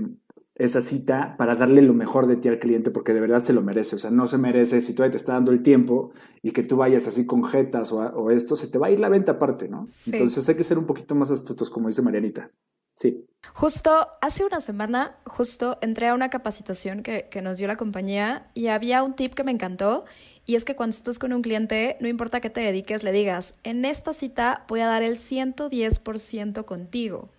[0.58, 3.62] esa cita para darle lo mejor de ti al cliente porque de verdad se lo
[3.62, 3.96] merece.
[3.96, 6.78] O sea, no se merece si todavía te está dando el tiempo y que tú
[6.78, 9.88] vayas así con jetas o, esto, se te va a ir la venta aparte, ¿no?
[10.08, 12.50] Entonces hay que ser un poquito más astutos, como dice Marianita.
[12.96, 13.28] Sí.
[13.54, 13.92] Justo
[14.22, 18.68] hace una semana, justo entré a una capacitación que, que nos dio la compañía y
[18.68, 20.06] había un tip que me encantó
[20.48, 23.54] y es que cuando estás con un cliente, no importa qué te dediques, le digas,
[23.64, 27.30] en esta cita voy a dar el 110% contigo.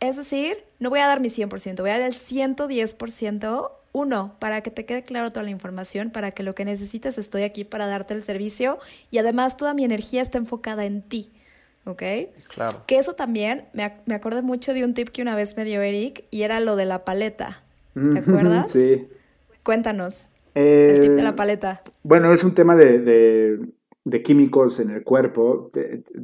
[0.00, 3.70] Es decir, no voy a dar mi 100%, voy a dar el 110%.
[3.92, 7.42] Uno, para que te quede claro toda la información, para que lo que necesites estoy
[7.42, 8.78] aquí para darte el servicio
[9.10, 11.32] y además toda mi energía está enfocada en ti.
[11.84, 12.02] ¿Ok?
[12.54, 12.84] Claro.
[12.86, 15.80] Que eso también, me, me acordé mucho de un tip que una vez me dio
[15.82, 17.62] Eric y era lo de la paleta.
[17.94, 18.70] ¿Te acuerdas?
[18.70, 19.08] Sí.
[19.64, 20.28] Cuéntanos.
[20.54, 21.82] el tip de la eh, paleta.
[22.02, 23.58] Bueno, es un tema de de
[24.24, 25.70] químicos en el cuerpo.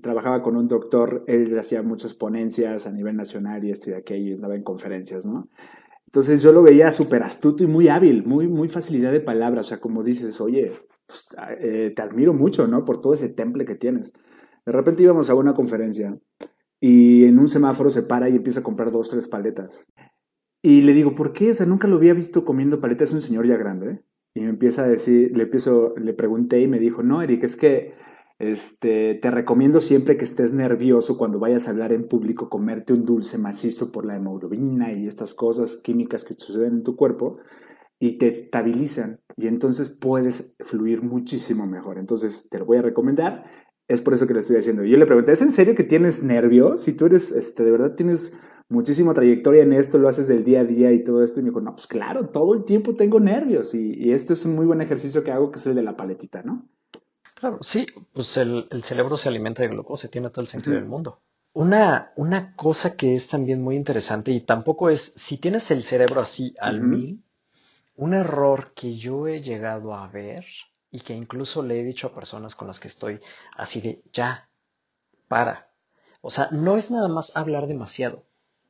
[0.03, 4.31] trabajaba con un doctor, él hacía muchas ponencias a nivel nacional y esto y aquello,
[4.31, 5.49] y andaba en conferencias, ¿no?
[6.07, 9.67] Entonces yo lo veía súper astuto y muy hábil, muy, muy facilidad de palabras.
[9.67, 10.73] O sea, como dices, oye,
[11.07, 11.29] pues,
[11.61, 12.85] eh, te admiro mucho, ¿no?
[12.85, 14.13] Por todo ese temple que tienes.
[14.65, 16.19] De repente íbamos a una conferencia
[16.81, 19.87] y en un semáforo se para y empieza a comprar dos, tres paletas.
[20.63, 21.51] Y le digo, ¿por qué?
[21.51, 24.05] O sea, nunca lo había visto comiendo paletas, es un señor ya grande, ¿eh?
[24.37, 27.57] Y me empieza a decir, le empiezo, le pregunté y me dijo, no, Eric, es
[27.57, 27.95] que
[28.39, 33.07] este, te recomiendo siempre que estés nervioso cuando vayas a hablar en público, comerte un
[33.07, 37.39] dulce macizo por la hemoglobina y estas cosas químicas que suceden en tu cuerpo
[37.99, 41.97] y te estabilizan y entonces puedes fluir muchísimo mejor.
[41.97, 43.45] Entonces te lo voy a recomendar.
[43.89, 44.85] Es por eso que lo estoy haciendo.
[44.85, 46.83] Yo le pregunté, ¿es en serio que tienes nervios?
[46.83, 48.35] Si tú eres, este, de verdad tienes
[48.69, 51.41] muchísima trayectoria en esto, lo haces del día a día y todo esto.
[51.41, 54.45] Y me dijo, no, pues claro, todo el tiempo tengo nervios y, y esto es
[54.45, 56.69] un muy buen ejercicio que hago, que es el de la paletita, ¿no?
[57.35, 60.87] Claro, sí, pues el, el cerebro se alimenta de glucosa tiene todo el sentido del
[60.87, 61.21] mundo.
[61.53, 66.21] Una, una cosa que es también muy interesante y tampoco es, si tienes el cerebro
[66.21, 67.23] así al mil,
[67.97, 70.45] un error que yo he llegado a ver
[70.91, 73.21] y que incluso le he dicho a personas con las que estoy
[73.57, 74.49] así de, ya,
[75.29, 75.71] para.
[76.21, 78.25] O sea, no es nada más hablar demasiado,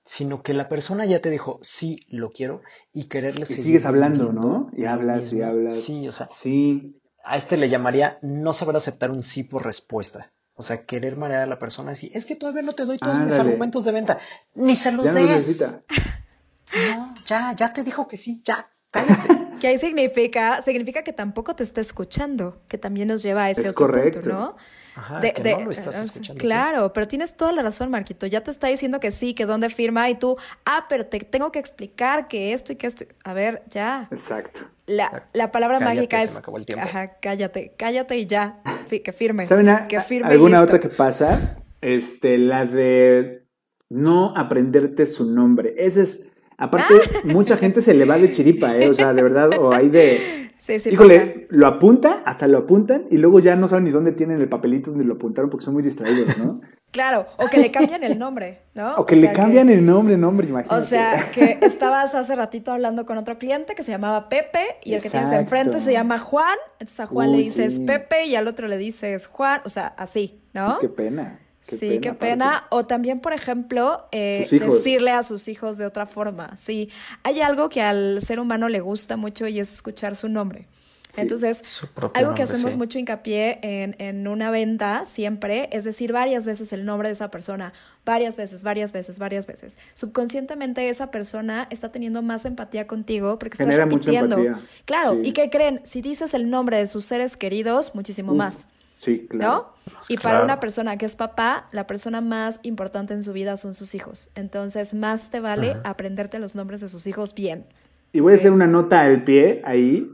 [0.07, 2.63] sino que la persona ya te dijo, sí, lo quiero,
[2.95, 4.71] y quererle y sigues hablando, ¿no?
[4.73, 5.75] Y hablas y hablas.
[5.75, 10.33] Sí, o sea, sí a este le llamaría no saber aceptar un sí por respuesta.
[10.55, 13.19] O sea, querer marear a la persona así, es que todavía no te doy todos
[13.19, 14.19] mis argumentos de venta.
[14.55, 15.61] Ni se los ya des.
[15.61, 19.29] No, no, ya, ya te dijo que sí, ya, cállate.
[19.61, 23.63] Que ahí significa, significa que tampoco te está escuchando, que también nos lleva a ese
[23.63, 24.21] Es otro correcto.
[24.21, 24.57] punto, ¿no?
[24.95, 26.41] Ajá, De- que de- no lo estás eh, escuchando.
[26.41, 28.27] Claro, pero tienes toda la razón, Marquito.
[28.27, 31.53] Ya te está diciendo que sí, que dónde firma y tú, ah, pero te tengo
[31.53, 33.05] que explicar que esto y que esto.
[33.25, 34.09] A ver, ya.
[34.11, 34.61] Exacto.
[34.87, 36.33] La, la palabra Cállate, mágica se es.
[36.33, 36.85] me acabó el tiempo.
[36.87, 38.61] Ajá, cállate, cállate y ya.
[38.89, 39.45] Que firme.
[39.45, 41.57] ¿Saben a- que firme alguna otra que pasa?
[41.83, 43.45] Este, la de
[43.91, 45.75] no aprenderte su nombre.
[45.77, 48.89] Esa es, aparte, mucha gente se le va de chiripa, ¿eh?
[48.89, 50.47] O sea, de verdad, o hay de...
[50.59, 51.47] Sí, sí, Híjole, pasa.
[51.51, 54.91] lo apunta, hasta lo apuntan y luego ya no saben ni dónde tienen el papelito
[54.91, 56.61] donde lo apuntaron porque son muy distraídos, ¿no?
[56.97, 58.95] Claro, o que le cambian el nombre, ¿no?
[58.97, 60.81] O que le cambian el nombre, nombre, imagínate.
[60.81, 64.95] O sea, que estabas hace ratito hablando con otro cliente que se llamaba Pepe y
[64.95, 66.57] el que tienes enfrente se llama Juan.
[66.81, 67.85] Entonces a Juan le dices sí.
[67.85, 69.61] Pepe y al otro le dices Juan.
[69.67, 70.79] O sea, así, ¿no?
[70.79, 71.39] Qué pena.
[71.69, 72.27] Qué sí, qué aparte.
[72.33, 72.65] pena.
[72.71, 76.57] O también, por ejemplo, eh, decirle a sus hijos de otra forma.
[76.57, 76.91] Sí,
[77.23, 80.69] hay algo que al ser humano le gusta mucho y es escuchar su nombre.
[81.09, 81.21] Sí.
[81.21, 82.79] Entonces, Su algo que hacemos sí.
[82.79, 87.31] mucho hincapié en, en una venta siempre es decir varias veces el nombre de esa
[87.31, 87.73] persona,
[88.05, 89.79] varias veces, varias veces, varias veces.
[89.95, 94.39] Subconscientemente esa persona está teniendo más empatía contigo porque Genera mucha repitiendo.
[94.39, 95.29] empatía, Claro, sí.
[95.29, 95.81] ¿y qué creen?
[95.85, 98.69] Si dices el nombre de sus seres queridos, muchísimo Uf, más.
[98.97, 99.39] Sí, ¿No?
[99.39, 99.73] claro.
[100.09, 100.45] Y para Claro.
[100.45, 104.31] una persona que es papá, la persona más importante en su vida son sus hijos.
[104.35, 107.67] Entonces, más te vale aprenderte los nombres de sus hijos bien.
[108.13, 110.11] Y voy a hacer una nota al pie ahí,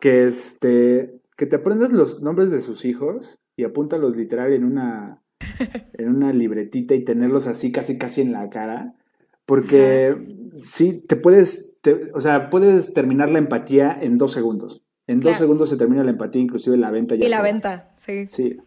[0.00, 5.22] que este, que te aprendas los nombres de sus hijos y apúntalos literal en una,
[5.94, 8.94] en una libretita y tenerlos así casi casi en la cara,
[9.46, 14.82] porque sí, te puedes, te- o sea, puedes terminar la empatía en dos segundos.
[15.06, 15.38] En dos Claro.
[15.38, 18.26] segundos se termina la empatía, inclusive la venta ya Y la venta, sí.
[18.28, 18.58] Sí.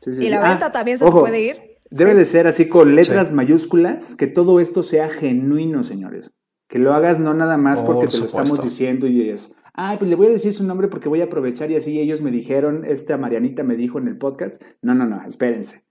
[0.00, 0.28] Sí, sí, Y sí.
[0.28, 1.56] la Ah, venta también se ojo, te puede ir.
[1.90, 2.16] Debe Sí.
[2.18, 6.32] de ser así con letras mayúsculas, que todo esto sea genuino, señores.
[6.68, 9.96] Que lo hagas no nada más Por porque te lo estamos diciendo y es, ay,
[9.98, 12.30] pues le voy a decir su nombre porque voy a aprovechar y así ellos me
[12.32, 14.60] dijeron, esta Marianita me dijo en el podcast.
[14.82, 15.82] No, no, no, espérense.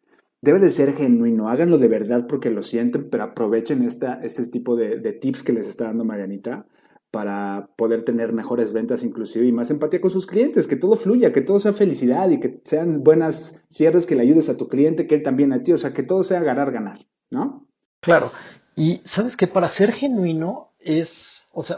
[0.41, 4.75] Debe de ser genuino, háganlo de verdad porque lo sienten, pero aprovechen esta, este tipo
[4.75, 6.67] de, de tips que les está dando Marianita
[7.15, 11.31] para poder tener mejores ventas inclusive y más empatía con sus clientes, que todo fluya,
[11.31, 15.07] que todo sea felicidad y que sean buenas cierres, que le ayudes a tu cliente,
[15.07, 16.99] que él también a ti, o sea, que todo sea ganar, ganar,
[17.29, 17.69] ¿no?
[18.01, 18.33] Claro.
[18.75, 21.77] Y sabes que para ser genuino es, o sea,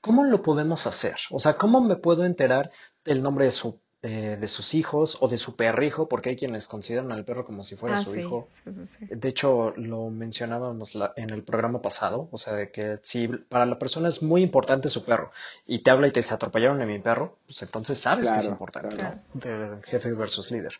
[0.00, 1.14] ¿cómo lo podemos hacer?
[1.30, 2.72] O sea, ¿cómo me puedo enterar
[3.04, 6.08] del nombre de su eh, de sus hijos o de su perrijo?
[6.08, 8.48] Porque hay quienes consideran al perro como si fuera Ah, su sí, hijo.
[8.50, 9.10] sí, sí, sí.
[9.10, 13.66] De hecho, lo mencionábamos la- en el programa pasado, o sea, de que si para
[13.66, 15.32] la persona es muy importante su perro
[15.66, 18.48] y te habla y te dice atropellaron a mi perro, pues entonces sabes que es
[18.48, 19.16] Claro, importante, claro.
[19.34, 19.40] ¿no?
[19.40, 20.74] De jefe versus líder.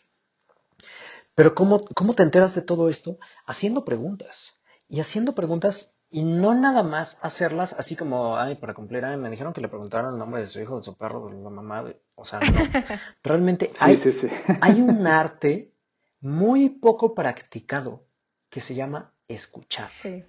[1.35, 3.17] Pero ¿cómo, ¿cómo te enteras de todo esto?
[3.45, 4.61] Haciendo preguntas.
[4.87, 9.29] Y haciendo preguntas y no nada más hacerlas así como, ay, para cumplir, ay, me
[9.29, 11.83] dijeron que le preguntaran el nombre de su hijo, de su perro, de la mamá,
[11.83, 11.99] de-".
[12.15, 12.45] o sea, no.
[13.23, 14.27] Realmente Sí, hay, sí, sí.
[14.61, 15.73] hay un arte
[16.21, 18.07] muy poco practicado
[18.49, 19.89] que se llama escuchar.
[19.91, 20.23] Sí.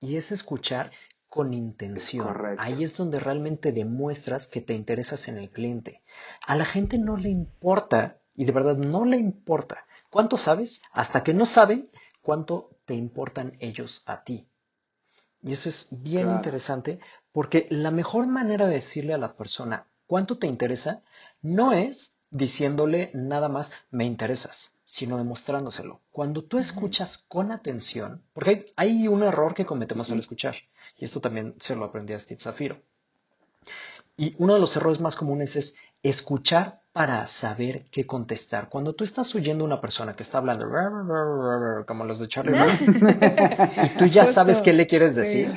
[0.00, 0.90] Y es escuchar
[1.28, 2.26] con intención.
[2.26, 2.62] correcto.
[2.62, 6.02] Ahí es donde realmente demuestras que te interesas en el cliente.
[6.46, 11.22] A la gente no le importa, y de verdad no le importa, cuánto sabes, hasta
[11.22, 11.90] que no saben
[12.22, 14.49] cuánto te importan ellos a ti.
[15.42, 16.36] Y eso es bien Claro.
[16.38, 17.00] interesante
[17.32, 21.02] porque la mejor manera de decirle a la persona cuánto te interesa
[21.42, 26.00] no es diciéndole nada más me interesas, sino demostrándoselo.
[26.12, 30.54] Cuando tú escuchas con atención, porque hay, un error que cometemos al escuchar,
[30.96, 32.80] y esto también se lo aprendí a Steve Zafiro.
[34.16, 38.68] Y uno de los errores más comunes es escuchar para saber qué contestar.
[38.68, 40.66] Cuando tú estás oyendo a una persona que está hablando
[41.86, 43.20] como los de Charlie Brown,
[43.84, 45.52] y tú ya sabes qué le quieres decir,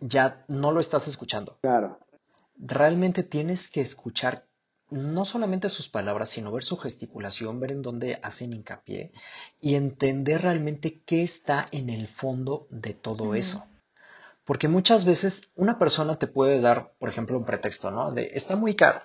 [0.00, 1.58] ya no lo estás escuchando.
[1.60, 1.98] Claro.
[2.56, 4.46] Realmente tienes que escuchar
[4.90, 9.12] no solamente sus palabras, sino ver su gesticulación, ver en dónde hacen hincapié
[9.60, 13.66] y entender realmente qué está en el fondo de todo eso.
[14.44, 18.12] Porque muchas veces una persona te puede dar, por ejemplo, un pretexto, ¿no?
[18.12, 19.00] De está muy caro.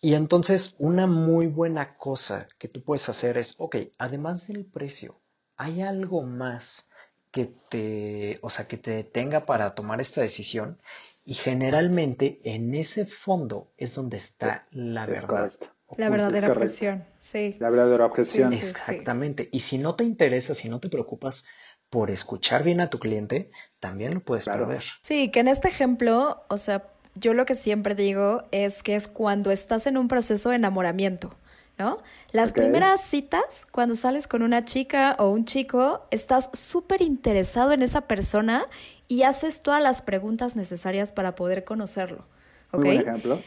[0.00, 5.20] Y entonces una muy buena cosa que tú puedes hacer es, ok, además del precio,
[5.56, 6.90] ¿hay algo más
[7.30, 10.80] que te, o sea, que te detenga para tomar esta decisión?
[11.24, 15.52] Y generalmente en ese fondo es donde está la verdad.
[15.96, 17.56] La verdadera objeción, sí.
[17.60, 18.52] La verdadera objeción.
[18.52, 19.48] Exactamente.
[19.52, 21.46] Y si no te interesa, si no te preocupas
[21.90, 24.84] por escuchar bien a tu cliente, también lo puedes perder.
[25.02, 29.08] Sí, que en este ejemplo, o sea, yo lo que siempre digo es que es
[29.08, 31.34] cuando estás en un proceso de enamoramiento.
[31.78, 32.02] ¿no?
[32.32, 37.82] Las primeras citas, cuando sales con una chica o un chico, estás súper interesado en
[37.82, 38.66] esa persona
[39.06, 42.24] y haces todas las preguntas necesarias para poder conocerlo.
[42.72, 42.84] ¿Ok?
[42.84, 43.40] Muy ejemplo.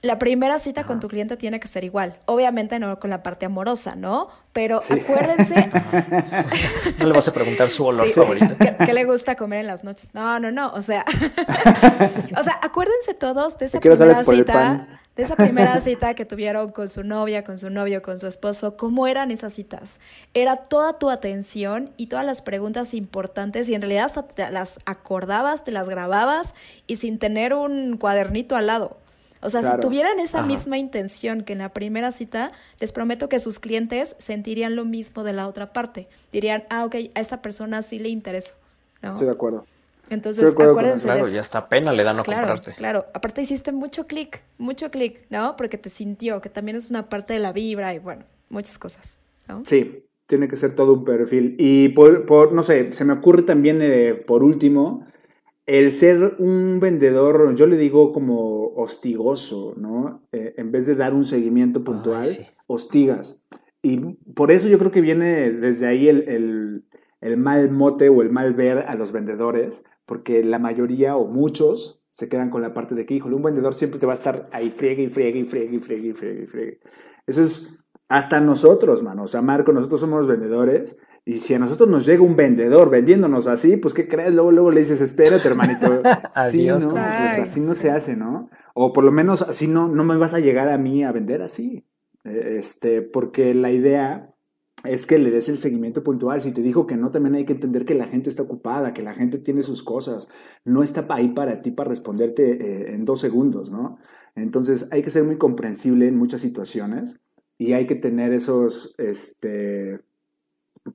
[0.00, 2.18] La primera cita con tu cliente tiene que ser igual.
[2.26, 4.28] Obviamente no con la parte amorosa, ¿no?
[4.52, 5.70] Pero acuérdense.
[6.98, 8.54] no le vas a preguntar su olor favorito.
[8.84, 10.14] ¿Qué, le gusta comer en las noches?
[10.14, 10.70] No, no, no.
[10.72, 11.04] O sea,
[12.38, 14.86] o sea, acuérdense todos de esa primera cita
[15.18, 18.76] de esa primera cita que tuvieron con su novia, con su novio, con su esposo,
[18.76, 19.98] ¿cómo eran esas citas?
[20.32, 24.78] Era toda tu atención y todas las preguntas importantes y en realidad hasta te las
[24.86, 26.54] acordabas, te las grababas
[26.86, 28.96] y sin tener un cuadernito al lado.
[29.40, 33.38] O sea, si tuvieran esa misma intención que en la primera cita, les prometo que
[33.38, 36.08] sus clientes sentirían lo mismo de la otra parte.
[36.32, 38.54] Dirían, ah, ok, a esa persona sí le intereso.
[39.02, 39.10] ¿no?
[39.10, 39.64] Estoy de acuerdo.
[40.10, 42.74] Entonces, acuérdense Claro, de ya está pena le dan no claro, comprarte.
[42.76, 45.54] Claro, aparte hiciste mucho clic, mucho clic, ¿no?
[45.56, 49.20] Porque te sintió, que también es una parte de la vibra y bueno, muchas cosas,
[49.46, 49.62] ¿no?
[49.64, 51.56] Sí, tiene que ser todo un perfil.
[51.58, 55.06] Y por, por no sé, se me ocurre también, eh, por último,
[55.68, 60.26] el ser un vendedor, yo le digo como hostigoso, ¿no?
[60.32, 62.26] Eh, en vez de dar un seguimiento puntual,
[62.66, 63.44] hostigas.
[63.82, 63.98] Y
[64.32, 66.86] por eso yo creo que viene desde ahí el,
[67.20, 72.02] el mal mote o el mal ver a los vendedores, porque la mayoría o muchos
[72.08, 74.48] se quedan con la parte de que, híjole, un vendedor siempre te va a estar
[74.52, 76.80] ahí friegue y friegue y friegue y friegue y friegue y friegue.
[77.26, 79.24] Eso es hasta nosotros, mano.
[79.24, 80.98] O sea, Marco, nosotros somos vendedores
[81.28, 84.32] y si a nosotros nos llega un vendedor vendiéndonos así, pues ¿qué crees?
[84.32, 86.00] Luego, luego le dices, espérate, hermanito.
[86.34, 86.86] Adiós.
[86.86, 86.92] ¿no?
[86.92, 88.48] Pues así no se hace, ¿no?
[88.72, 91.42] O por lo menos así no, no me vas a llegar a mí a vender
[91.42, 91.84] así.
[92.24, 94.34] E, este, porque la idea
[94.84, 96.40] es que le des el seguimiento puntual.
[96.40, 99.02] Si te dijo que no, también hay que entender que la gente está ocupada, que
[99.02, 100.28] la gente tiene sus cosas.
[100.64, 103.98] No está ahí para ti para responderte eh, en dos segundos, ¿no?
[104.34, 107.20] Entonces hay que ser muy comprensible en muchas situaciones
[107.58, 110.07] y hay que tener esos este,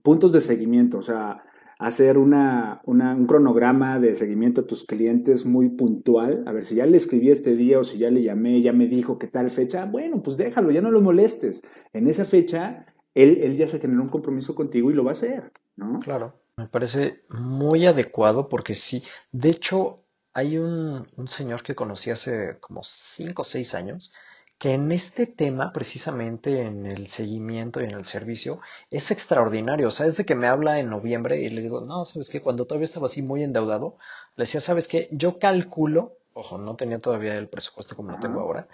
[0.02, 1.44] puntos de seguimiento, o sea,
[1.80, 6.44] hacer una, un cronograma de seguimiento a tus clientes muy puntual.
[6.48, 8.88] A ver, si ya le escribí este día o si ya le llamé, ya me
[8.88, 11.62] dijo qué tal fecha, bueno, pues déjalo, ya no lo molestes.
[11.92, 15.52] En esa fecha él, ya se generó un compromiso contigo y lo va a hacer,
[15.76, 16.00] ¿no?
[16.00, 22.10] Claro, me parece muy adecuado porque sí, de hecho, hay un, un señor que conocí
[22.10, 24.14] hace como 5 o 6 años
[24.64, 29.90] que en este tema, precisamente en el seguimiento y en el servicio, es extraordinario.
[29.90, 32.42] O sea, es de que me habla en noviembre y le digo, no, sabes que
[32.42, 33.98] cuando todavía estaba así muy endeudado,
[34.38, 38.40] le decía, sabes que yo calculo ojo, no tenía todavía el presupuesto como lo tengo
[38.40, 38.70] ahora,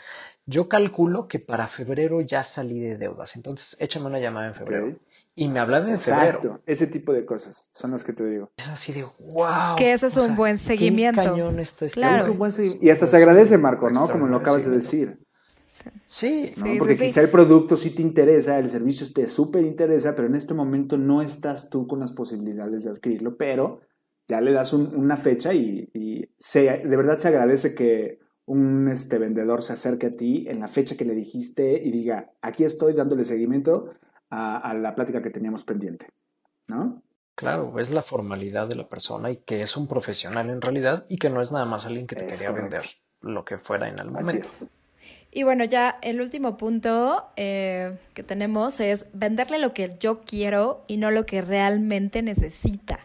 [0.46, 3.36] yo calculo que para febrero ya salí de deudas.
[3.36, 4.96] Entonces, échame una llamada en febrero.
[5.36, 6.42] Y me hablaba en Exacto.
[6.42, 6.62] febrero.
[6.68, 8.52] Ese tipo de cosas son las que te digo.
[8.58, 9.76] Es así de, wow.
[9.76, 11.22] Que ese es un buen seguimiento.
[11.22, 12.24] cañón esto este claro.
[12.24, 12.86] Es un buen seguimiento.
[12.86, 14.08] Y hasta se agradece, Marco, ¿no?
[14.08, 15.20] Como lo acabas de decir.
[16.08, 16.66] Sí, ¿no?
[16.80, 20.54] Porque quizá el producto sí te interesa, el servicio te súper interesa, pero en este
[20.54, 23.82] momento no estás tú con las posibilidades de adquirirlo, pero
[24.28, 29.74] ya le das una fecha y, de verdad se agradece que un este, vendedor se
[29.74, 33.92] acerque a ti en la fecha que le dijiste y diga, aquí estoy dándole seguimiento
[34.30, 36.08] a, la plática que teníamos pendiente,
[36.68, 37.02] ¿no?
[37.36, 41.18] Claro, es la formalidad de la persona y que es un profesional en realidad y
[41.18, 42.84] que no es nada más alguien que te quería vender
[43.22, 44.48] lo que fuera en el momento.
[45.32, 50.84] Y bueno, ya el último punto eh, que tenemos es venderle lo que yo quiero
[50.88, 53.00] y no lo que realmente necesita.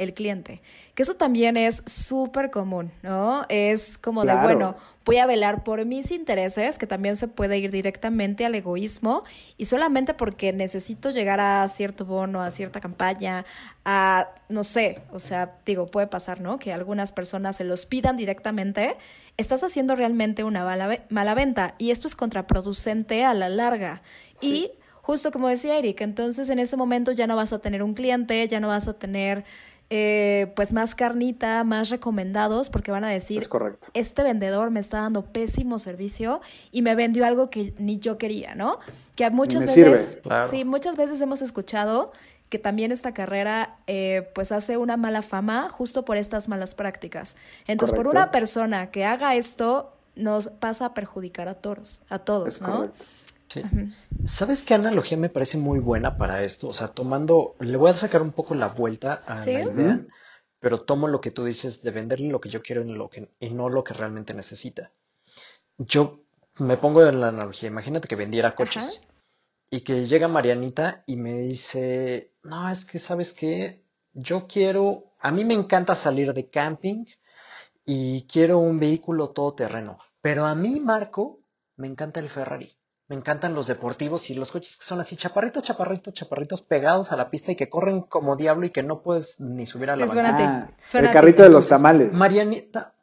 [0.00, 0.62] El cliente.
[0.94, 3.44] Que eso también es súper común, ¿no?
[3.50, 7.70] Es como de, bueno, voy a velar por mis intereses, que también se puede ir
[7.70, 9.22] directamente al egoísmo,
[9.58, 13.44] y solamente porque necesito llegar a cierto bono, a cierta campaña,
[13.84, 16.58] a, no sé, o sea, digo, puede pasar, ¿no?
[16.58, 18.96] Que algunas personas se los pidan directamente,
[19.36, 20.64] estás haciendo realmente una
[21.10, 24.00] mala venta, y esto es contraproducente a la larga.
[24.40, 24.70] Y
[25.02, 28.46] justo como decía Eric, entonces en ese momento ya no vas a tener un cliente,
[28.46, 29.44] ya no vas a tener
[29.90, 33.88] eh, pues más carnita, más recomendados, porque van a decir, Es correcto.
[33.92, 38.54] este vendedor me está dando pésimo servicio y me vendió algo que ni yo quería,
[38.54, 38.78] ¿no?
[39.16, 39.90] Que a muchas me sirve.
[39.90, 40.44] veces, Claro.
[40.44, 42.12] sí, muchas veces hemos escuchado
[42.48, 47.36] que también esta carrera eh, pues hace una mala fama justo por estas malas prácticas.
[47.66, 52.56] Entonces, por una persona que haga esto, nos pasa a perjudicar a todos, a todos,
[52.56, 52.76] Es ¿no?
[52.76, 53.04] correcto.
[53.50, 53.62] Sí.
[54.24, 56.68] ¿Sabes qué analogía me parece muy buena para esto?
[56.68, 59.52] O sea, tomando, le voy a sacar un poco la vuelta a Sí.
[59.52, 60.06] la idea,
[60.60, 63.28] pero tomo lo que tú dices de venderle lo que yo quiero y, lo que,
[63.40, 64.92] y no lo que realmente necesita.
[65.78, 66.20] Yo
[66.58, 69.06] me pongo en la analogía, imagínate que vendiera coches
[69.68, 73.82] y que llega Marianita y me dice, no, es que sabes qué,
[74.12, 77.04] yo quiero, a mí me encanta salir de camping
[77.84, 81.40] y quiero un vehículo todoterreno, pero a mí, Marco,
[81.76, 82.76] me encanta el Ferrari.
[83.10, 87.16] Me encantan los deportivos y los coches que son así chaparritos, chaparritos, chaparritos pegados a
[87.16, 90.04] la pista y que corren como diablo y que no puedes ni subir a la
[90.06, 90.36] Les banqueta.
[90.36, 90.74] suena a ti.
[90.94, 92.14] Ah, el carrito de los tamales.
[92.14, 92.94] Marianita,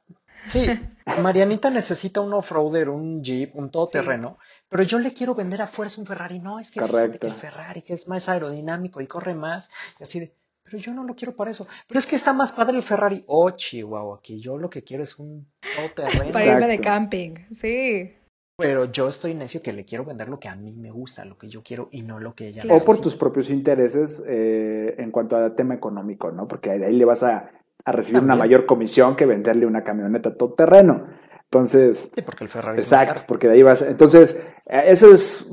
[0.46, 0.66] sí,
[1.22, 4.38] Marianita necesita un off-roader, un Jeep, un todoterreno,
[4.70, 6.40] pero yo le quiero vender a fuerza un Ferrari.
[6.40, 7.20] No, es que fíjate Correcto.
[7.20, 10.34] que el Ferrari, que es más aerodinámico y corre más, y así de,
[10.64, 11.68] pero yo no lo quiero para eso.
[11.86, 13.26] Pero es que está más padre el Ferrari.
[13.28, 16.32] Oh, Chihuahua, que yo lo que quiero es un todoterreno.
[16.32, 18.14] Para irme de camping, sí.
[18.58, 21.38] Pero yo estoy necio que le quiero vender lo que a mí me gusta, lo
[21.38, 22.64] que yo quiero y no lo que ella.
[22.72, 26.48] O por tus propios intereses eh, en cuanto al tema económico, ¿no?
[26.48, 27.52] Porque ahí, ahí le vas a,
[27.86, 31.06] a recibir una mayor comisión que venderle una camioneta todo terreno.
[31.44, 33.84] Entonces, Sí, porque el Ferrari exacto, porque de ahí vas.
[33.84, 35.48] Entonces, eh, eso es,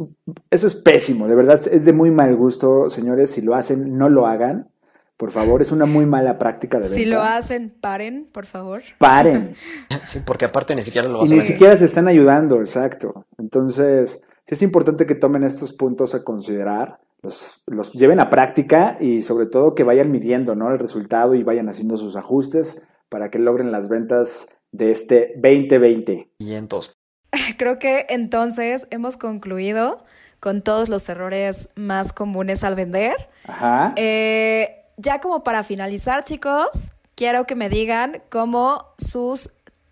[0.51, 3.31] eso es pésimo, de verdad, es de muy mal gusto, señores.
[3.31, 4.71] Si lo hacen, no lo hagan.
[5.17, 6.97] Por favor, es una muy mala práctica de venta.
[6.97, 8.83] Si lo hacen, paren, por favor.
[8.99, 9.55] Paren.
[10.03, 13.27] Sí, porque aparte ni siquiera lo Y vas a ni siquiera se están ayudando, exacto.
[13.39, 18.99] Entonces, sí es importante que tomen estos puntos a considerar, los, los lleven a práctica
[19.01, 20.71] y sobre todo que vayan midiendo ¿no?
[20.71, 26.33] el resultado y vayan haciendo sus ajustes para que logren las ventas de este 2020.
[26.39, 26.95] Y entonces,
[27.59, 30.05] Creo que entonces hemos concluido
[30.41, 33.29] con todos los errores más comunes al vender.
[33.47, 33.93] Ajá.
[33.97, 39.51] Eh, ya como para finalizar, chicos, quiero que me digan como sus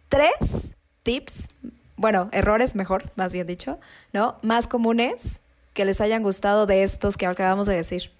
[0.09, 1.49] tres tips,
[1.97, 3.79] bueno, errores mejor, más bien dicho,
[4.13, 4.37] ¿no?
[4.43, 5.43] Más comunes
[5.75, 8.11] que les hayan gustado de estos que acabamos de decir.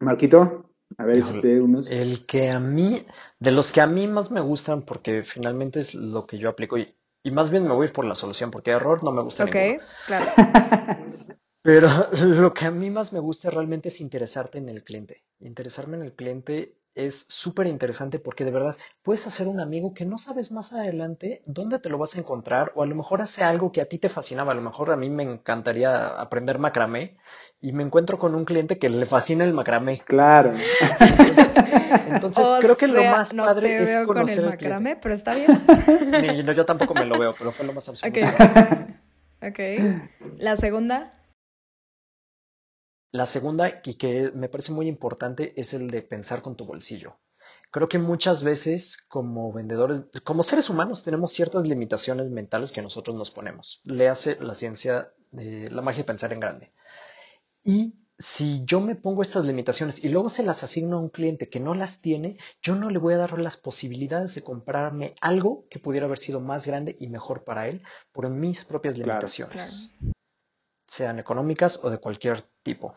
[0.00, 1.86] Marquito, a ver, échate unos.
[1.90, 3.06] el que a mí,
[3.38, 6.76] de los que a mí más me gustan, porque finalmente es lo que yo aplico,
[6.78, 9.54] y, y más bien me voy por la solución, porque error no me gusta Ok,
[9.54, 9.78] ninguno.
[10.06, 10.26] claro.
[11.66, 11.88] Pero
[12.22, 15.24] lo que a mí más me gusta realmente es interesarte en el cliente.
[15.40, 20.06] Interesarme en el cliente es súper interesante porque de verdad puedes hacer un amigo que
[20.06, 23.42] no sabes más adelante dónde te lo vas a encontrar o a lo mejor hace
[23.42, 24.52] algo que a ti te fascinaba.
[24.52, 27.18] A lo mejor a mí me encantaría aprender macramé
[27.60, 29.98] y me encuentro con un cliente que le fascina el macramé.
[30.06, 30.52] Claro.
[32.08, 34.76] Entonces creo que lo más no padre te es veo con conocer el al cliente.
[34.76, 35.50] macramé, pero está bien.
[36.22, 38.16] Ni- no, yo tampoco me lo veo, pero fue lo más absurdo.
[38.16, 38.28] Ok.
[39.42, 39.58] Ok.
[40.38, 41.12] La segunda.
[43.16, 47.16] La segunda, y que me parece muy importante, es el de pensar con tu bolsillo.
[47.70, 53.16] Creo que muchas veces como vendedores, como seres humanos, tenemos ciertas limitaciones mentales que nosotros
[53.16, 53.80] nos ponemos.
[53.84, 56.72] Le hace la ciencia de la magia de pensar en grande.
[57.64, 61.48] Y si yo me pongo estas limitaciones y luego se las asigno a un cliente
[61.48, 65.64] que no las tiene, yo no le voy a dar las posibilidades de comprarme algo
[65.70, 69.08] que pudiera haber sido más grande y mejor para él por mis propias Claro.
[69.08, 69.90] limitaciones
[70.86, 72.94] sean económicas o de cualquier tipo.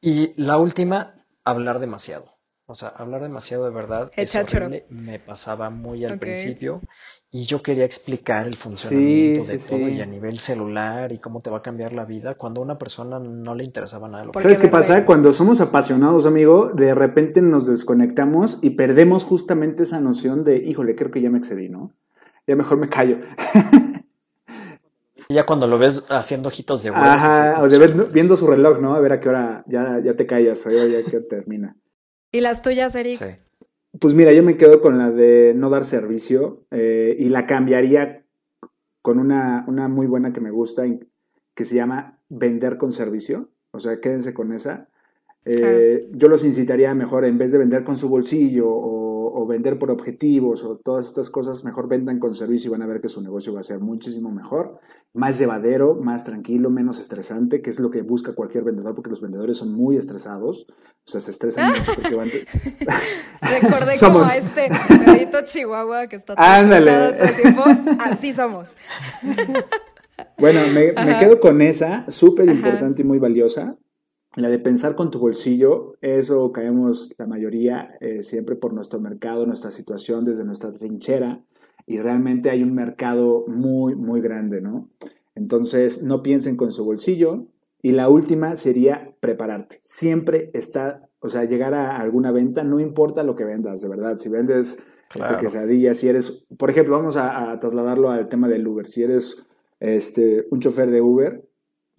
[0.00, 1.14] Y la última,
[1.44, 2.40] hablar demasiado.
[2.66, 4.86] O sea, hablar demasiado de verdad es horrible.
[4.90, 6.20] Me pasaba muy al Ok.
[6.20, 6.80] principio
[7.28, 9.94] y yo quería explicar el funcionamiento Sí, de sí, todo sí.
[9.94, 12.78] y a nivel celular y cómo te va a cambiar la vida cuando a una
[12.78, 15.04] persona no le interesaba nada lo que ¿Por ¿Sabes qué pasa?
[15.04, 20.94] Cuando somos apasionados, amigo, de repente nos desconectamos y perdemos justamente esa noción de, híjole,
[20.94, 21.92] creo que ya me excedí, ¿no?
[22.46, 23.18] Ya mejor me callo.
[25.30, 28.80] Ya cuando lo ves haciendo ojitos de huevos, Ajá, o de ver- viendo su reloj,
[28.80, 28.94] ¿no?
[28.94, 31.76] A ver a qué hora ya, ya te callas o ya, ya que termina.
[32.32, 33.16] ¿Y las tuyas, Eric?
[33.18, 33.26] Sí.
[33.98, 38.24] Pues mira, yo me quedo con la de no dar servicio eh, y la cambiaría
[39.02, 40.84] con una, una muy buena que me gusta
[41.54, 43.48] que se llama vender con servicio.
[43.72, 44.88] O sea, quédense con esa.
[45.44, 48.99] Eh, yo los incitaría mejor, en vez de vender con su bolsillo o,
[49.46, 53.00] vender por objetivos o todas estas cosas, mejor vendan con servicio y van a ver
[53.00, 54.78] que su negocio va a ser muchísimo mejor,
[55.12, 59.20] más llevadero, más tranquilo, menos estresante, que es lo que busca cualquier vendedor, porque los
[59.20, 62.28] vendedores son muy estresados, o sea, se estresan mucho porque van...
[63.40, 67.64] Recordé como a este perrito chihuahua que está todo el tiempo,
[67.98, 68.76] así somos.
[70.38, 73.76] Bueno, me, me quedo con esa, súper importante y muy valiosa.
[74.36, 79.44] La de pensar con tu bolsillo, eso caemos la mayoría eh, siempre por nuestro mercado,
[79.44, 81.42] nuestra situación, desde nuestra trinchera,
[81.86, 84.88] y realmente hay un mercado muy, muy grande, ¿no?
[85.34, 87.46] Entonces, no piensen con su bolsillo.
[87.82, 89.80] Y la última sería prepararte.
[89.82, 94.18] Siempre está, o sea, llegar a alguna venta, no importa lo que vendas, de verdad.
[94.18, 94.82] Si vendes
[95.14, 95.38] este, claro.
[95.38, 98.86] quesadillas, si eres, por ejemplo, vamos a, a, trasladarlo al tema del Uber.
[98.86, 99.46] Si eres
[99.80, 101.42] este, un chofer de Uber,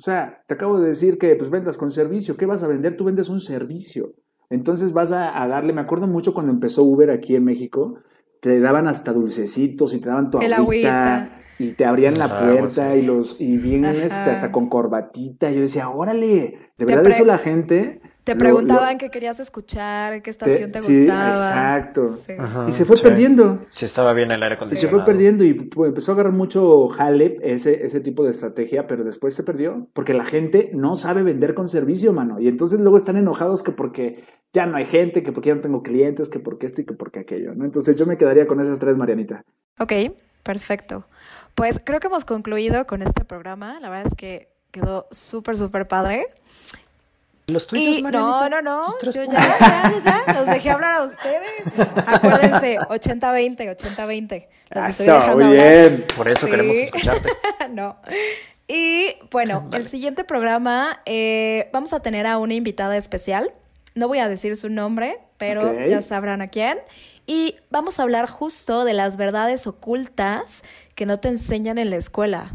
[0.02, 2.36] o sea, te acabo de decir que pues vendas con servicio.
[2.36, 2.98] ¿Qué vas a vender?
[2.98, 4.16] Tú vendes un servicio.
[4.50, 8.00] Entonces vas a, darle, me acuerdo mucho cuando empezó Uber aquí en México,
[8.40, 11.30] te daban hasta dulcecitos y te daban tu agüita,
[11.60, 15.52] y te abrían la puerta y los y bien este, hasta con corbatita.
[15.52, 20.72] Yo decía, órale, de verdad eso la gente te preguntaban qué querías escuchar, qué estación
[20.72, 21.78] te, gustaba.
[21.78, 22.08] Exacto.
[22.68, 23.60] y se fue perdiendo.
[23.70, 24.74] Sí, estaba bien el aire acondicionado.
[24.74, 28.32] Y se fue perdiendo y pues, empezó a agarrar mucho jale ese, ese tipo de
[28.32, 32.40] estrategia, pero después se perdió porque la gente no sabe vender con servicio, mano.
[32.40, 35.62] Y entonces luego están enojados que porque ya no hay gente, que porque ya no
[35.62, 37.66] tengo clientes, que porque esto y que porque aquello, ¿no?
[37.66, 39.44] Entonces yo me quedaría con esas tres, Marianita.
[39.80, 39.94] Ok,
[40.44, 41.08] perfecto.
[41.56, 43.80] Pues creo que hemos concluido con este programa.
[43.80, 46.28] La verdad es que quedó súper, súper padre.
[47.52, 48.88] Los tuyos, y, No, no, no.
[49.02, 51.80] Yo ya, ya, ya, los dejé hablar a ustedes.
[52.08, 54.48] Acuérdense, 80-20, 80-20.
[54.70, 56.06] Los estoy dejando muy bien.
[56.16, 57.30] Por eso queremos escucharte.
[57.72, 57.98] no.
[58.68, 63.54] Y bueno, el siguiente programa eh, vamos a tener a una invitada especial.
[63.96, 66.80] No voy a decir su nombre, pero ya sabrán a quién.
[67.28, 70.64] Y vamos a hablar justo de las verdades ocultas
[70.96, 72.52] que no te enseñan en la escuela.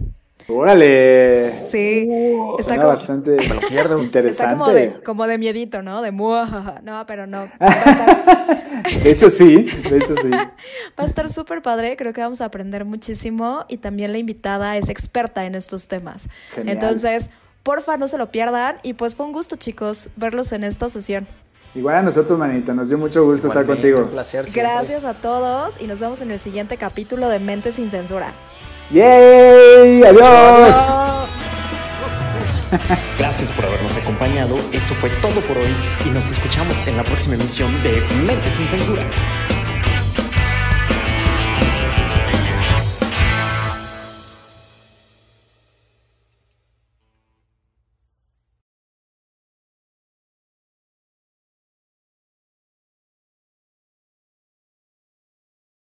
[0.48, 1.50] ¡Órale!
[1.50, 2.06] Sí.
[2.08, 4.02] Uh, está como, bastante me lo pierdo.
[4.02, 4.30] interesante.
[4.30, 6.02] Está como de, como de miedito, ¿no?
[6.02, 6.80] De muajaja.
[6.82, 7.48] No, pero no.
[9.02, 9.64] de hecho, sí.
[9.64, 10.30] De hecho, sí.
[10.30, 10.50] Va
[10.98, 11.96] a estar súper padre.
[11.96, 13.64] Creo que vamos a aprender muchísimo.
[13.68, 16.28] Y también la invitada es experta en estos temas.
[16.54, 16.76] Genial.
[16.76, 17.30] Entonces,
[17.64, 18.76] porfa, no se lo pierdan.
[18.84, 21.26] Y pues fue un gusto, chicos, verlos en esta sesión.
[21.74, 22.72] Igual a nosotros, manita.
[22.72, 24.02] Nos dio mucho gusto estar contigo.
[24.02, 24.46] Un placer.
[24.54, 25.80] Gracias a todos.
[25.80, 28.32] Y nos vemos en el siguiente capítulo de Mente sin Censura.
[28.90, 30.04] ¡Yay!
[30.04, 30.76] ¡Adiós!
[33.18, 34.58] Gracias por habernos acompañado.
[34.72, 35.74] Esto fue todo por hoy
[36.04, 39.02] y nos escuchamos en la próxima emisión de Mente sin Censura.